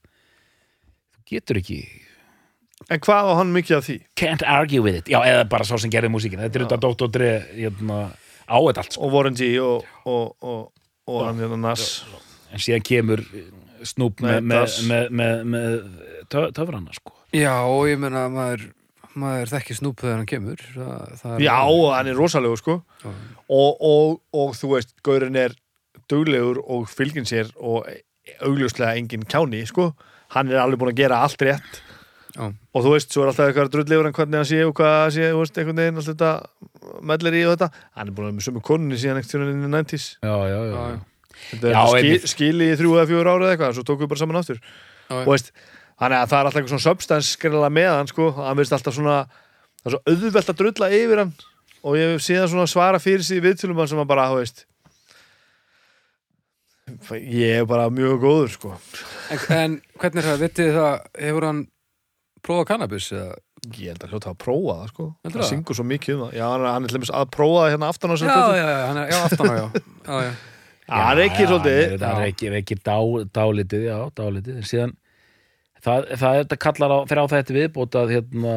[1.14, 1.78] þú getur ekki
[2.92, 3.94] En hvað á hann mikið af því?
[4.18, 6.48] can't argue with it, já, eða bara sá sem gerði músíkina.
[6.48, 7.10] Þetta er þetta Dr.
[7.14, 7.98] Dre hérna,
[8.44, 10.64] á þetta allt, sko, Og Warren G og, og, og,
[11.08, 12.02] og hann hérna Nas.
[12.50, 13.22] En síðan kemur
[14.24, 15.76] Nei, með, með, með, með, með
[16.32, 17.12] tö- töfrana, sko.
[17.34, 18.66] Já, og ég meina maður
[19.14, 22.78] maður þekki Snoop þegar hann kemur það, það er Já, og hann er rosalegu sko.
[23.04, 25.54] Og, og, og þú veist, Gaurin er
[26.10, 27.86] duglegur og fylgin sér og
[28.42, 29.92] augljóslega engin kjáni sko.
[30.34, 31.82] Hann er alveg búin að gera allt rétt.
[32.34, 32.48] Já.
[32.74, 35.12] og þú veist, svo er alltaf eitthvað drullifur en hvernig hann sé og hvað hann
[35.14, 36.30] sé, þú veist, einhvern veginn allt þetta
[37.06, 39.54] mellir í og þetta, hann er búin að vera með sömu konunni síðan ekkert í
[39.70, 40.98] 90s já, já, já, Já, já.
[41.60, 44.40] Er skil, skili í þrjú eða fjögur ára eða eitthvað, svo tókum við bara saman
[44.40, 44.60] aftur.
[45.08, 45.50] Já, og veist,
[46.00, 48.96] þannig að það er alltaf eitthvað svona substance skræðilega með hann sko, hann veist alltaf
[48.96, 49.16] svona
[49.80, 51.34] það er svo auðvelt að drulla yfir hann.
[51.84, 54.40] Og ég hef síðan svona svara fyrir sig í viðtölum hann sem hann bara, þú
[54.40, 54.64] veist
[57.32, 58.74] ég er bara mjög góður sko.
[59.32, 60.94] En, en hvernig er það, vitið það
[61.26, 61.62] hefur hann
[62.44, 63.34] prófað kannabis eða?
[63.72, 65.06] ég held að hljóta að prófa það sko.
[65.24, 65.52] Heldurðu það það?
[65.52, 66.34] syngur svo mikið um það.
[66.36, 68.34] Já, hann er, hann er til dæmis að prófa það hérna aftan á sér Já,
[68.34, 69.66] já, já, hann er, já, aftan á, já.
[70.08, 70.32] Já, já,
[70.92, 71.96] er ekki svolítið.
[72.02, 72.96] það er ekki, ekki dá,
[73.38, 74.60] dálítið, já, dálítið.
[74.60, 74.94] En síðan
[75.84, 78.56] það, það þetta kallar á, fyrir á þetta viðbót að hérna,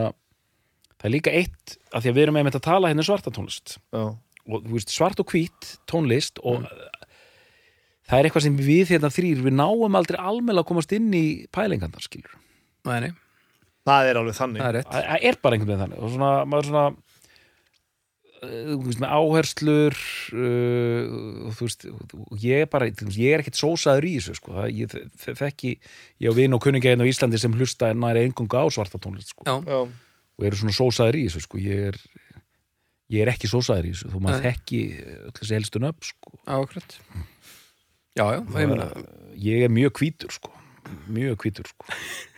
[0.96, 3.34] það er líka eitt að því að við erum einmitt að tala hérna um svarta
[3.36, 3.78] tónlist.
[3.96, 4.04] Já,
[4.48, 6.68] og þú veist, svart og hvít tónlist og
[8.08, 11.26] það er eitthvað sem við hérna þrýr, við náum aldrei almennilega að komast inn í
[11.56, 12.38] pælingandar, skilur
[12.88, 13.12] nei, nei,
[13.88, 14.64] það er alveg þannig.
[14.64, 16.00] Það er það það er bara einhvern veginn þannig.
[16.04, 16.86] Og svona, maður svona
[18.42, 19.96] þú veist, með áherslur
[20.38, 21.16] uh,
[21.48, 24.36] og þú veist og ég er bara, þú veist, ég er ekkert sósaður í þessu
[24.38, 25.72] sko, það, ég þe- þe- þekki
[26.26, 29.48] ég á vin og kunningeginn á Íslandi sem hlusta næri engunga á svarta tónlist sko,
[29.48, 29.82] Já,
[30.38, 32.00] og eru svona sósaður í þessu sko, ég er
[33.10, 34.82] ég er ekki sósaður í þessu, þú maður þekki
[35.24, 36.38] öll þessi helstu nöfn sko.
[36.46, 36.98] Ákvæmt
[38.18, 38.88] Já, já, ég meina
[39.38, 40.50] ég er mjög hvítur sko.
[41.14, 41.86] Mjög hvítur sko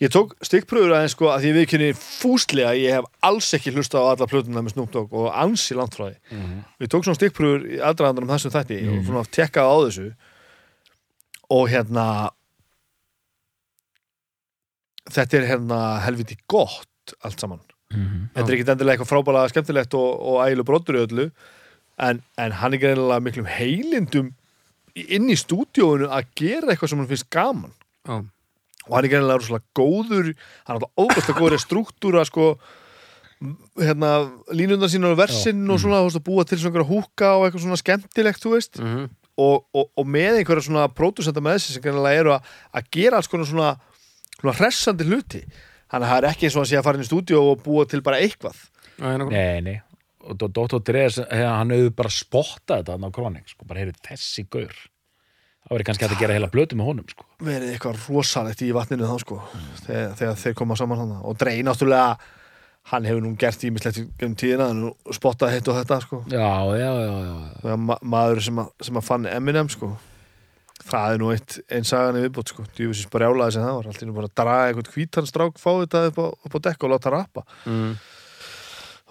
[0.00, 3.98] Ég tók stikkpröfur aðeins sko að því við kynni fúslega ég hef alls ekki hlusta
[3.98, 6.58] á alla plötuna með Snoop Dogg og ansi langt frá því Mhm.
[6.80, 10.08] Við tók svona stikkpröfur í aðdraðandanum þessum þætti og svona að tekka á þessu
[11.50, 12.06] og hérna
[15.08, 18.28] þetta er hérna helviti gott allt saman Mhm.
[18.36, 21.30] Þetta er ekki endilega eitthvað frábælega skemmtilegt og, og ægileg brotur í öllu
[21.98, 24.34] en, en hann er greinilega miklum heilindum
[24.94, 27.72] inn í stúdíóinu að gera eitthvað sem hann finnst gaman
[28.04, 28.18] Já.
[28.88, 30.32] Og hann er greinilega rosalega góður
[30.66, 32.48] hann er alltaf að góður struktúra sko
[33.78, 34.10] hérna,
[34.50, 37.64] línundar sína og versin og svona, þú veist, að búa til svona húka og eitthvað
[37.68, 39.04] svona skemmtilegt, þú veist Mhm.
[39.38, 43.16] og, og, og með einhverja svona pródusenda með þessi sem greinilega eru að, að gera
[43.20, 43.68] alls konar svona,
[44.40, 45.44] svona hressandi hluti
[45.88, 48.02] það er ekki eins og að sé að fara inn í stúdíó og búa til
[48.02, 48.58] bara eitthvað
[48.98, 49.14] Já.
[49.30, 49.76] Nei, nei
[50.28, 50.50] og Dr.
[50.66, 50.80] Dr.
[50.84, 54.74] Dre, hann hefur bara spottað þetta á Kroning, sko, bara heyrðu þessi gaur
[55.68, 57.28] það verið kannski hægt að gera heila blötu með honum, sko.
[57.44, 59.38] Verið eitthvað rosalegt í vatninu þá sko
[59.84, 62.18] þegar, þegar þeir koma saman hann og Drey náttúrulega
[62.88, 66.22] hann hefur nú gert ímislegt um tíðina hann spottað hitt og þetta sko.
[66.32, 67.16] Já, já, já,
[67.68, 69.92] já, ma maður sem að, sem að fann Eminem sko.
[70.88, 72.64] Það er nú eitt einn sagan í viðbót sko.
[72.78, 73.88] Djúfisins bara jálaði sem það var.
[73.90, 76.58] Allt í nú bara að draga einhvern hvítan strák fá þetta upp á, upp á
[76.68, 77.44] dekk og láta rappa.
[77.68, 77.98] Mm.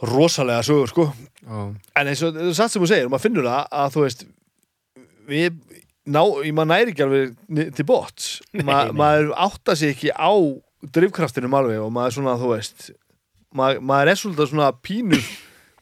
[0.08, 1.08] rosalega sögur sko.
[1.42, 1.60] Já.
[1.98, 4.04] en eins og þetta er satt sem þú segir og maður finnur það að þú
[4.04, 4.26] veist
[5.28, 5.62] við
[6.08, 6.22] ná,
[6.56, 8.30] maður næri ekki alveg til bots
[8.68, 10.32] Ma, maður átta sig ekki á
[10.94, 12.90] drifkraftinum alveg og maður svona þú veist
[13.58, 15.20] maður, maður er svolítið svona pínu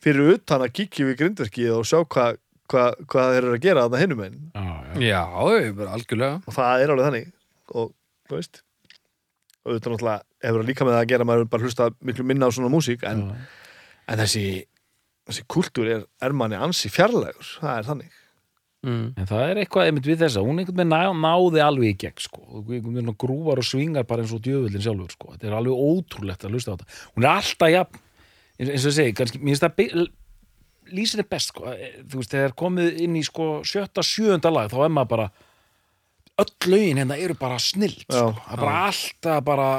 [0.05, 3.85] fyrir utan að kíkja við grindverkið og sjá hvað hva, hva þeir eru að gera
[3.85, 5.01] þarna hinum einn já, já.
[5.05, 5.23] Já,
[5.61, 6.39] ég bara algjörlega.
[6.41, 7.27] og það er alveg þannig.
[7.75, 7.91] Og
[8.25, 8.61] þú veist
[9.65, 11.87] og auðvitað náttúrulega hefur það líka með það að gera maður er bara að hlusta
[12.05, 13.23] miklu minna á svona músík en,
[14.05, 14.43] en þessi,
[15.25, 18.19] þessi kultúr er, er manni ansi fjarlægur það er þannig
[18.85, 19.05] Mm.
[19.17, 22.21] En það er eitthvað einmitt við þessa, hún einhvern veginn ná, náði alveg í gegn,
[22.21, 22.43] sko,
[23.21, 26.75] grúvar og svingar bara eins og djöfullin sjálfur, sko, þetta er alveg ótrúlegt að hlusta
[26.75, 26.99] á þetta.
[27.15, 28.03] Hún er alltaf jafn,
[28.59, 30.05] eins, eins og ég segi, kannski, mér finnst það
[30.93, 34.69] lýsir þetta best, sko, eh, þú veist, þegar komið inn í, sko, sjötta, sjöunda lag,
[34.69, 35.27] þá er maður bara,
[36.43, 39.69] öll lögin hérna eru bara snild, sko, Já, það er bara alltaf bara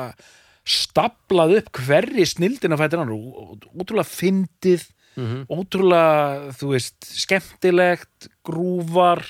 [0.66, 5.46] staplað upp hverri snildina fættir hann, ótrúlega fyndið, Mhm.
[5.48, 9.24] ótrúlega, þú veist, skemmtilegt, grúvar,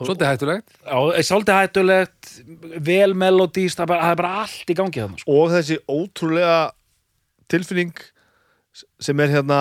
[0.00, 0.70] Svolítið hættulegt.
[0.80, 2.28] Já, er svolítið hættulegt
[2.86, 5.34] vel melodíst, það er bara, það er bara allt í gangi þannig sko.
[5.42, 6.54] og þessi ótrúlega
[7.52, 7.92] tilfinning
[9.02, 9.58] sem er hérna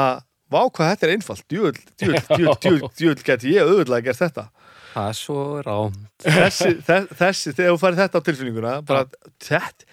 [0.50, 4.45] vá hvað þetta er einfalt, djúvel djúvel, djúvel, djúvel, djúvel geti ég auðvitað gert þetta
[4.93, 5.97] Það er svo rám.
[6.24, 9.04] þessi, þe- þessi, þegar þú farið þetta á tilfinninguna bara,
[9.43, 9.86] þetta,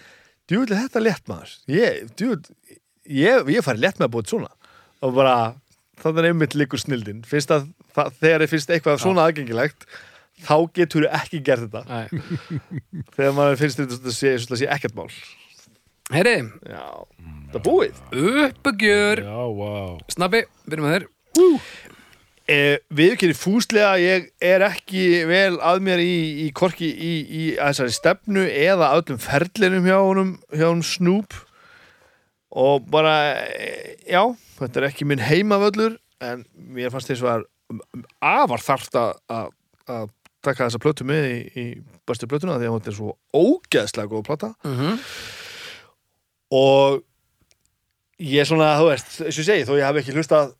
[0.48, 2.40] djúvel er þetta létt maður ég, djúvel
[3.10, 4.52] ég, ég farið létt með að búið svona
[5.04, 5.36] og bara,
[6.02, 7.24] þannig er einmitt líkur snildin.
[7.28, 9.88] Finnst að, þegar þið finnst eitthvað svona aðgengilegt
[10.44, 11.82] þá getur þú ekki gert þetta.
[11.88, 12.62] Nei.
[13.16, 15.10] þegar maður finnst þetta sé, sé, sé ekkert mál.
[16.14, 16.86] Heyri, já,
[17.50, 18.00] það er búið.
[18.46, 19.22] Uppgjör.
[19.58, 19.76] Vá.
[20.14, 21.12] Snabbi, byrjum með þér.
[22.46, 27.94] Eh, viðkynni fúslega ég er ekki vel að mér í, í korki í, í þessari
[27.96, 31.34] stefnu eða öllum ferlinum hjá honum hjá honum Snoop
[32.56, 34.22] og bara eh, já,
[34.60, 37.44] þetta er ekki minn heimavöllur en mér fannst þess að
[38.24, 39.52] afar þarft að-
[40.46, 41.64] taka þessa plötu með í, í
[42.06, 44.98] bestu plötuna því að þetta er svo ógeðslega góð plata Mm -hmm.
[46.54, 47.02] og
[48.22, 50.52] ég er svona, þú veist, eins og ég segi þó ég hef ekki hlustað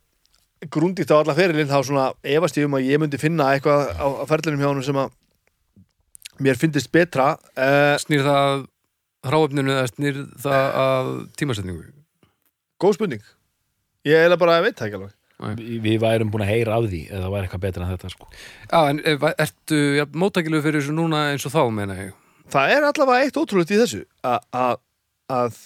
[0.73, 4.07] grundigt á alla ferilinn þá svona efast ég um að ég myndi finna eitthvað á,
[4.27, 5.11] ferlinum hjá honum sem að
[6.43, 8.67] mér finnist betra uh, Snýr það
[9.31, 11.87] hráöfninu eða snýr það að tímasetningu?
[12.83, 13.25] góð spurning
[14.07, 17.03] ég eiginlega bara veit það ekki alveg Vi, Við værum búin að heyra af því
[17.11, 18.27] eða það væri eitthvað betra en þetta sko.
[18.71, 22.15] Já, en eh, ertu ja, móttækilegu fyrir þessu núna eins og þá, meina ég?
[22.53, 24.77] það er allavega eitt ótrúlegt í þessu að að
[25.37, 25.57] að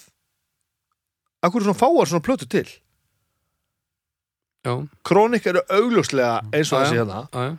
[1.45, 2.67] akkur svona fáar svona plötu til
[4.61, 4.73] Já,
[5.07, 7.53] Kronik eru augljóslega eins og þessi hérna já, já.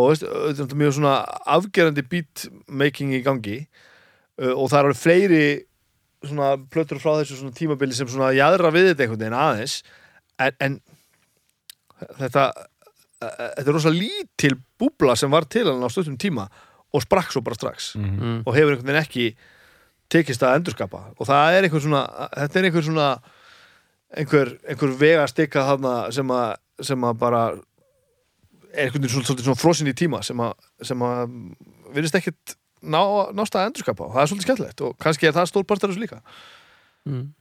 [0.00, 1.16] og þetta er mjög svona
[1.56, 3.58] afgerandi beatmaking í gangi
[4.38, 5.44] og það eru fleiri
[6.22, 9.78] svona plötur frá þessu svona tímabili sem svona jæðra við þetta einhvern veginn aðeins
[10.42, 10.76] en, en
[12.20, 16.46] þetta uh, þetta er rosa lítil búbla sem var til hann á stöttum tíma
[16.92, 18.14] og sprakk svo bara strax mm.
[18.14, 18.38] Mm.
[18.46, 19.26] og hefur einhvern veginn ekki
[20.12, 22.02] tekist að endurskapa og það er einhver svona
[22.36, 23.10] þetta er einhver svona
[24.12, 27.44] einhver, einhver vega stikka þarna sem að, sem að bara
[28.72, 30.52] er einhvern veginn svona, svona frosin í tíma sem að,
[30.84, 31.38] sem að
[31.92, 33.00] virðist ekkit ná,
[33.36, 35.94] nást að endurskapa og það er svolítið skemmtilegt og kannski er það stór partur af
[35.96, 36.20] þessu líka
[37.02, 37.32] Mm.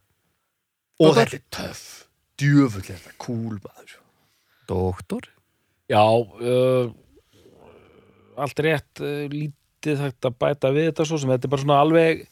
[0.97, 1.19] og Doktor?
[1.21, 1.81] þetta er töff
[2.41, 3.97] djöfull er þetta cool maður
[4.71, 5.27] Doktor?
[5.91, 6.89] Já uh,
[8.41, 11.79] allt rétt uh, lítið hægt að bæta við þetta svo sem þetta er bara svona
[11.83, 12.23] alveg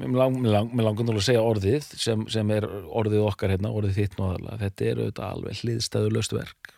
[0.00, 3.52] mér lang, mér lang, mér langar nú að segja orðið sem, sem er orðið okkar
[3.54, 6.72] hérna, orðið þitt nú aðalega, þetta er auðvitað alveg hliðstæðulöst verk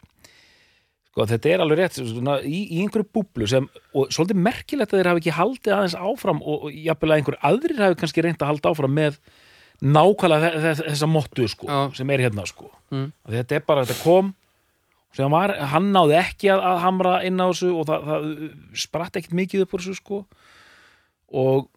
[1.17, 3.65] sko þetta er alveg rétt svona, í, í einhverju búblu sem,
[3.97, 7.81] og svolítið merkilegt að þeir hafi ekki haldið aðeins áfram og, jafnvel að einhver aðrir
[7.81, 9.17] hafi kannski reynt að halda áfram með
[9.81, 11.79] nákvæmlega þe- þe- þessa mottu sko, Já.
[11.97, 13.09] sem er hérna sko Mm.
[13.33, 14.35] þetta er bara, þetta kom
[15.33, 18.27] var, hann náði ekki að, að hamra inn á þessu og það, það
[18.77, 20.19] spratt ekkert mikið upp úr þessu sko
[21.33, 21.69] og,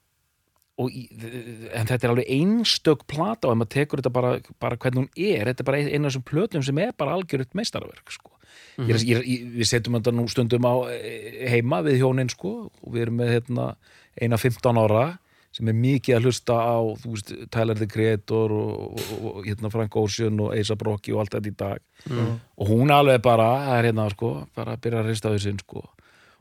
[0.79, 5.01] og en þetta er alveg einstök plata og ef maður tekur þetta bara, bara hvernig
[5.05, 8.31] hún er, þetta er bara einn af þessum plötum sem er bara algjörut meistarverk sko.
[8.79, 12.69] Ég, er- ég, ég, við setjum þetta nú stundum á eh, heima við hjónin sko.
[12.83, 13.73] Og við erum með hérna,
[14.21, 15.17] eina 15 ára
[15.51, 16.77] sem er mikið að hlusta á
[17.09, 21.23] veist, Tyler the Creator og, og, og, og hérna Frank Ocean og A$AP Rocky og
[21.23, 21.79] allt þetta í dag.
[22.59, 23.47] Og hún alveg bara,
[23.79, 25.81] er hérna sko bara að byrja að rista hausinn sko.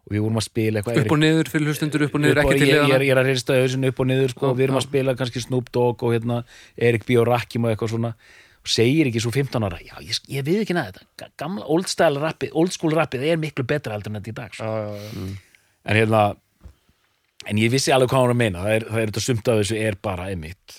[0.09, 2.47] Og við vorum að spila eitthvað upp og niður fyrir hlustundur upp og niður, upp
[2.49, 4.47] og- ekki til ég, ég, er, ég er að rista hausinn upp og niður sko,
[4.53, 6.39] Já, við erum að spila kannski Snoop Dogg og hérna
[6.77, 7.17] Erik B.
[7.21, 8.13] og Rakim og eitthvað svona.
[8.15, 11.65] og segir ekki svo 15 ára já, ég, ég við ekki næða þetta, Ga- gamla
[11.73, 14.69] old style rappið, old school rappið er miklu betra heldur en þetta í dag sko.
[14.69, 15.65] já, já, já.
[15.89, 16.23] en hérna
[17.49, 19.49] en ég vissi alveg hvað hann var að meina það er, það er þetta sumt
[19.49, 20.79] af þessu er bara einmitt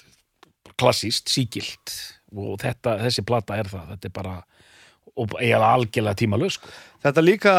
[0.80, 1.96] klassíst, sígilt
[2.36, 4.36] og þetta, þessi plata er það þetta er bara,
[5.42, 6.70] er algjörlega tímalög sko.
[7.04, 7.54] Þetta líka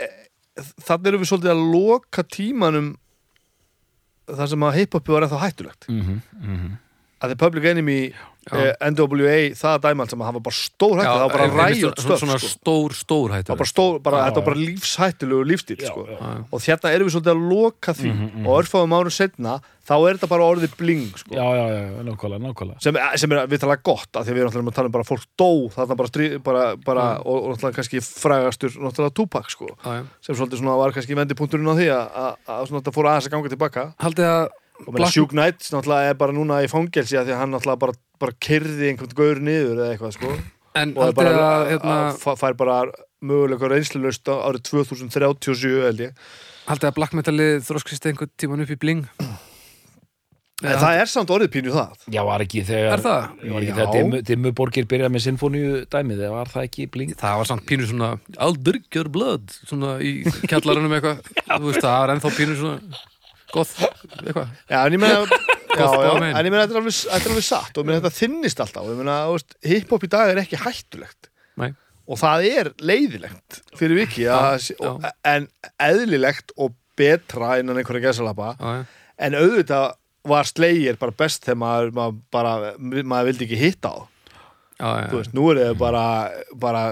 [0.00, 0.08] e,
[0.58, 2.90] þannig erum við svolítið að loka tímanum
[4.26, 6.74] þar sem að hip-hopi var ennþá hættulegt mm -hmm,
[7.16, 8.00] að The Public Enemy
[8.52, 12.20] eh, NWA, það dæmalt sem að var bara stór hættulegt, það var bara ræjot stöf
[12.22, 12.50] svona sko.
[12.52, 16.04] stór, stór hættu það var bara stór, bara, Já, þetta var bara lífshættulegu lífstíl sko.
[16.50, 18.12] og hérna erum við svolítið að loka því.
[18.44, 19.56] Og örfáðum árum setna
[19.86, 21.32] þá er þetta bara orðið bling sko.
[21.32, 22.84] já, já, já, nákvæmlega, nákvæmlega.
[22.84, 25.08] Sem, sem er við tala gott af því við erum náttúrulega að tala um bara
[25.08, 29.72] fólk dó þarna bara, strí, bara, bara og, og náttúrulega kannski frægastur náttúrulega Tupac sko.
[30.20, 33.30] Sem svolítið svona var kannski vendipunkturinn á því að, að, að svona þetta fór aðeins
[33.30, 34.48] að ganga tilbaka haldið að
[35.12, 38.36] Shug Knight náttúrulega er bara núna í fangelsi að því að hann náttúrulega bara, bara
[38.46, 40.36] kyrði einhvern gaur niður eða eitthvað sko.
[40.76, 42.78] En og haldið bara, að hérna, að fær bara
[43.24, 46.30] möguleika reynslulust árið 2037 held ég.
[46.66, 49.06] Haldið að black metalið þróskist einhvern tíman upp í bling?
[50.64, 52.04] En það er samt orðið pínu það.
[52.14, 53.24] Já, var ekki þegar Er það?
[53.42, 53.74] Var ekki Já.
[53.76, 57.12] þegar Dimmu, Dimmuborgir byrjað með sinfóníu dæmið eða var það ekki bling?
[57.20, 58.08] Það var samt pínu svona
[58.96, 60.14] your blood svona í
[60.48, 61.28] kjallarunum eitthvað.
[61.58, 63.04] Þú veist það var ennþá pínu svona
[63.52, 64.48] gott eitthvað.
[64.70, 65.44] Já, en ég meina
[65.76, 68.00] Já, já, en ég meina þetta er alveg, þetta er alveg satt og ég meina
[68.00, 71.28] þetta þinnist alltaf og ég meina, þú veist, hiphop í dag er ekki hættulegt.
[71.60, 71.70] Nei.
[72.06, 75.46] og það er leiðilegt fyrir viki að, Já, og, en
[75.82, 78.84] eðlilegt og betra innan einhverja gæsalapa já, já.
[79.26, 79.86] en auðvitað
[80.26, 83.98] var slegir bara best þegar maður, maður bara maður vildi ekki hitta á
[84.76, 86.04] Já, já, þú veist, nú er þau bara
[86.66, 86.84] bara,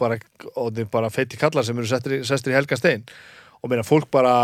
[0.00, 0.16] bara,
[0.56, 3.04] og þið bara feiti kallar sem eru settir, í- sestir í helga stein
[3.62, 4.34] og meina fólk bara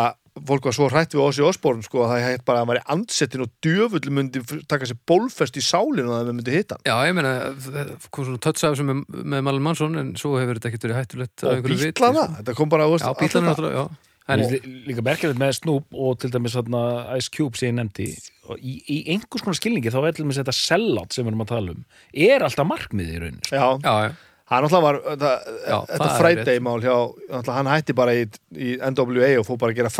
[0.49, 2.80] fólk var svo hrætt við Ossi Osborn sko að það hægt bara að hann var
[2.80, 6.86] í andsettin og djöfull myndi taka sér bólfest í sálinu að það myndi hitta hann.
[6.89, 7.32] Já, ég meina,
[7.68, 9.03] það kom svona tötts af sem með,
[9.34, 12.39] með Malin Mansson en svo hefur þetta ekkert verið hættulegt og bítlana, sko.
[12.43, 13.49] þetta kom bara Já, bítlana þetta.
[13.55, 14.05] náttúrulega, já.
[14.28, 16.80] En, lí- líka merkilegt með Snoop og til dæmis þarna
[17.16, 18.09] Ice Cube sem ég nefndi
[18.53, 21.45] og í, í einhvers konar skilningi þá er til dæmis þetta sellout sem við erum
[21.47, 21.80] að tala um
[22.12, 24.12] er alltaf markmið í raunin já, já, já,
[24.49, 25.30] hann náttúrulega var þetta,
[25.68, 26.94] Já, þetta það er Friday mál hjá,
[27.28, 28.22] náttúrulega hann hætti bara í,
[28.57, 29.90] í NWA og fór bara að gera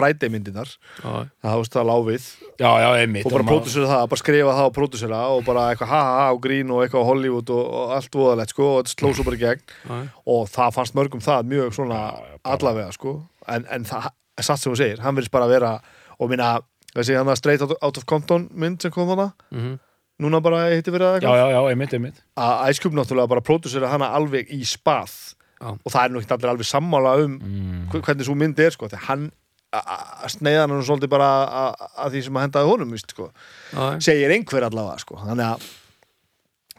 [1.03, 1.12] já,
[1.44, 2.28] það veist það láfið.
[2.62, 5.66] Já, já, einmitt og bara ma- pródusera það, bara skrifa það og pródusera og bara
[5.74, 8.70] eitthvað ha ha ha og grín og eitthvað á Hollywood og, og allt voðalegt sko
[8.72, 9.62] og þetta sló svo bara í gegn.
[9.88, 9.99] Já,
[10.34, 12.01] og það fannst mörgum það mjög svona
[12.44, 13.18] allavega sko.
[13.49, 15.74] En, en það er satt sem þú segir, hann vilst bara vera
[16.18, 16.55] og minna,
[16.96, 19.28] þessi hann að Straight Out of Compton mynd sem kom þarna?
[19.55, 19.76] Mhm,
[20.22, 23.32] núna bara hitti verið að Já, eitthvað já, já, einmitt, einmitt að Ice Cube náttúrulega
[23.34, 25.12] bara pródusera hana alveg í spað
[25.58, 25.72] Já.
[25.74, 27.84] og það er nú ekki allir alveg sammála um mm.
[27.92, 29.28] hve- hvernig svo mynd er sko, þegar hann
[29.78, 33.30] að sneiða hann svolítið bara að- að því sem að hendaði honum víst, sko.
[33.72, 35.18] já, já, segir einhver allavega sko.
[35.22, 35.66] þannig að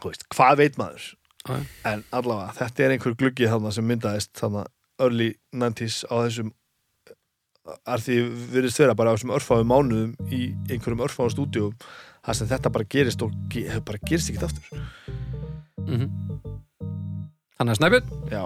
[0.00, 1.60] þú veist, hvað veit maður já, já.
[1.92, 4.64] en allavega, þetta er einhver gluggi þarna sem myndaðist þarna
[5.00, 6.52] early 90s á þessum
[7.86, 8.16] að því
[8.54, 11.74] virðist vera bara á þessum örfáum mánuðum í einhverjum örfáum stúdíum
[12.24, 14.64] þar sem þetta bara gerist og ge bara gerist ekki aftur
[15.86, 16.08] mhm.
[17.60, 18.44] Þannig að Snæbjörn, já,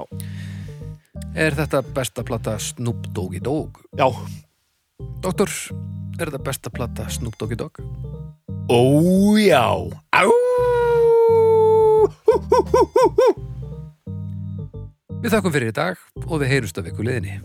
[1.39, 3.79] er þetta besta plata Snoop Doggy Dogg?
[3.95, 4.09] já,
[5.23, 5.53] Doktor,
[6.19, 7.79] er þetta besta plata Snoop Doggy Dogg?
[8.69, 8.83] Ó,
[9.39, 9.67] já
[10.11, 10.25] Á
[15.25, 17.39] Við þakkum fyrir í dag og við heyrust af ykkur liðinni.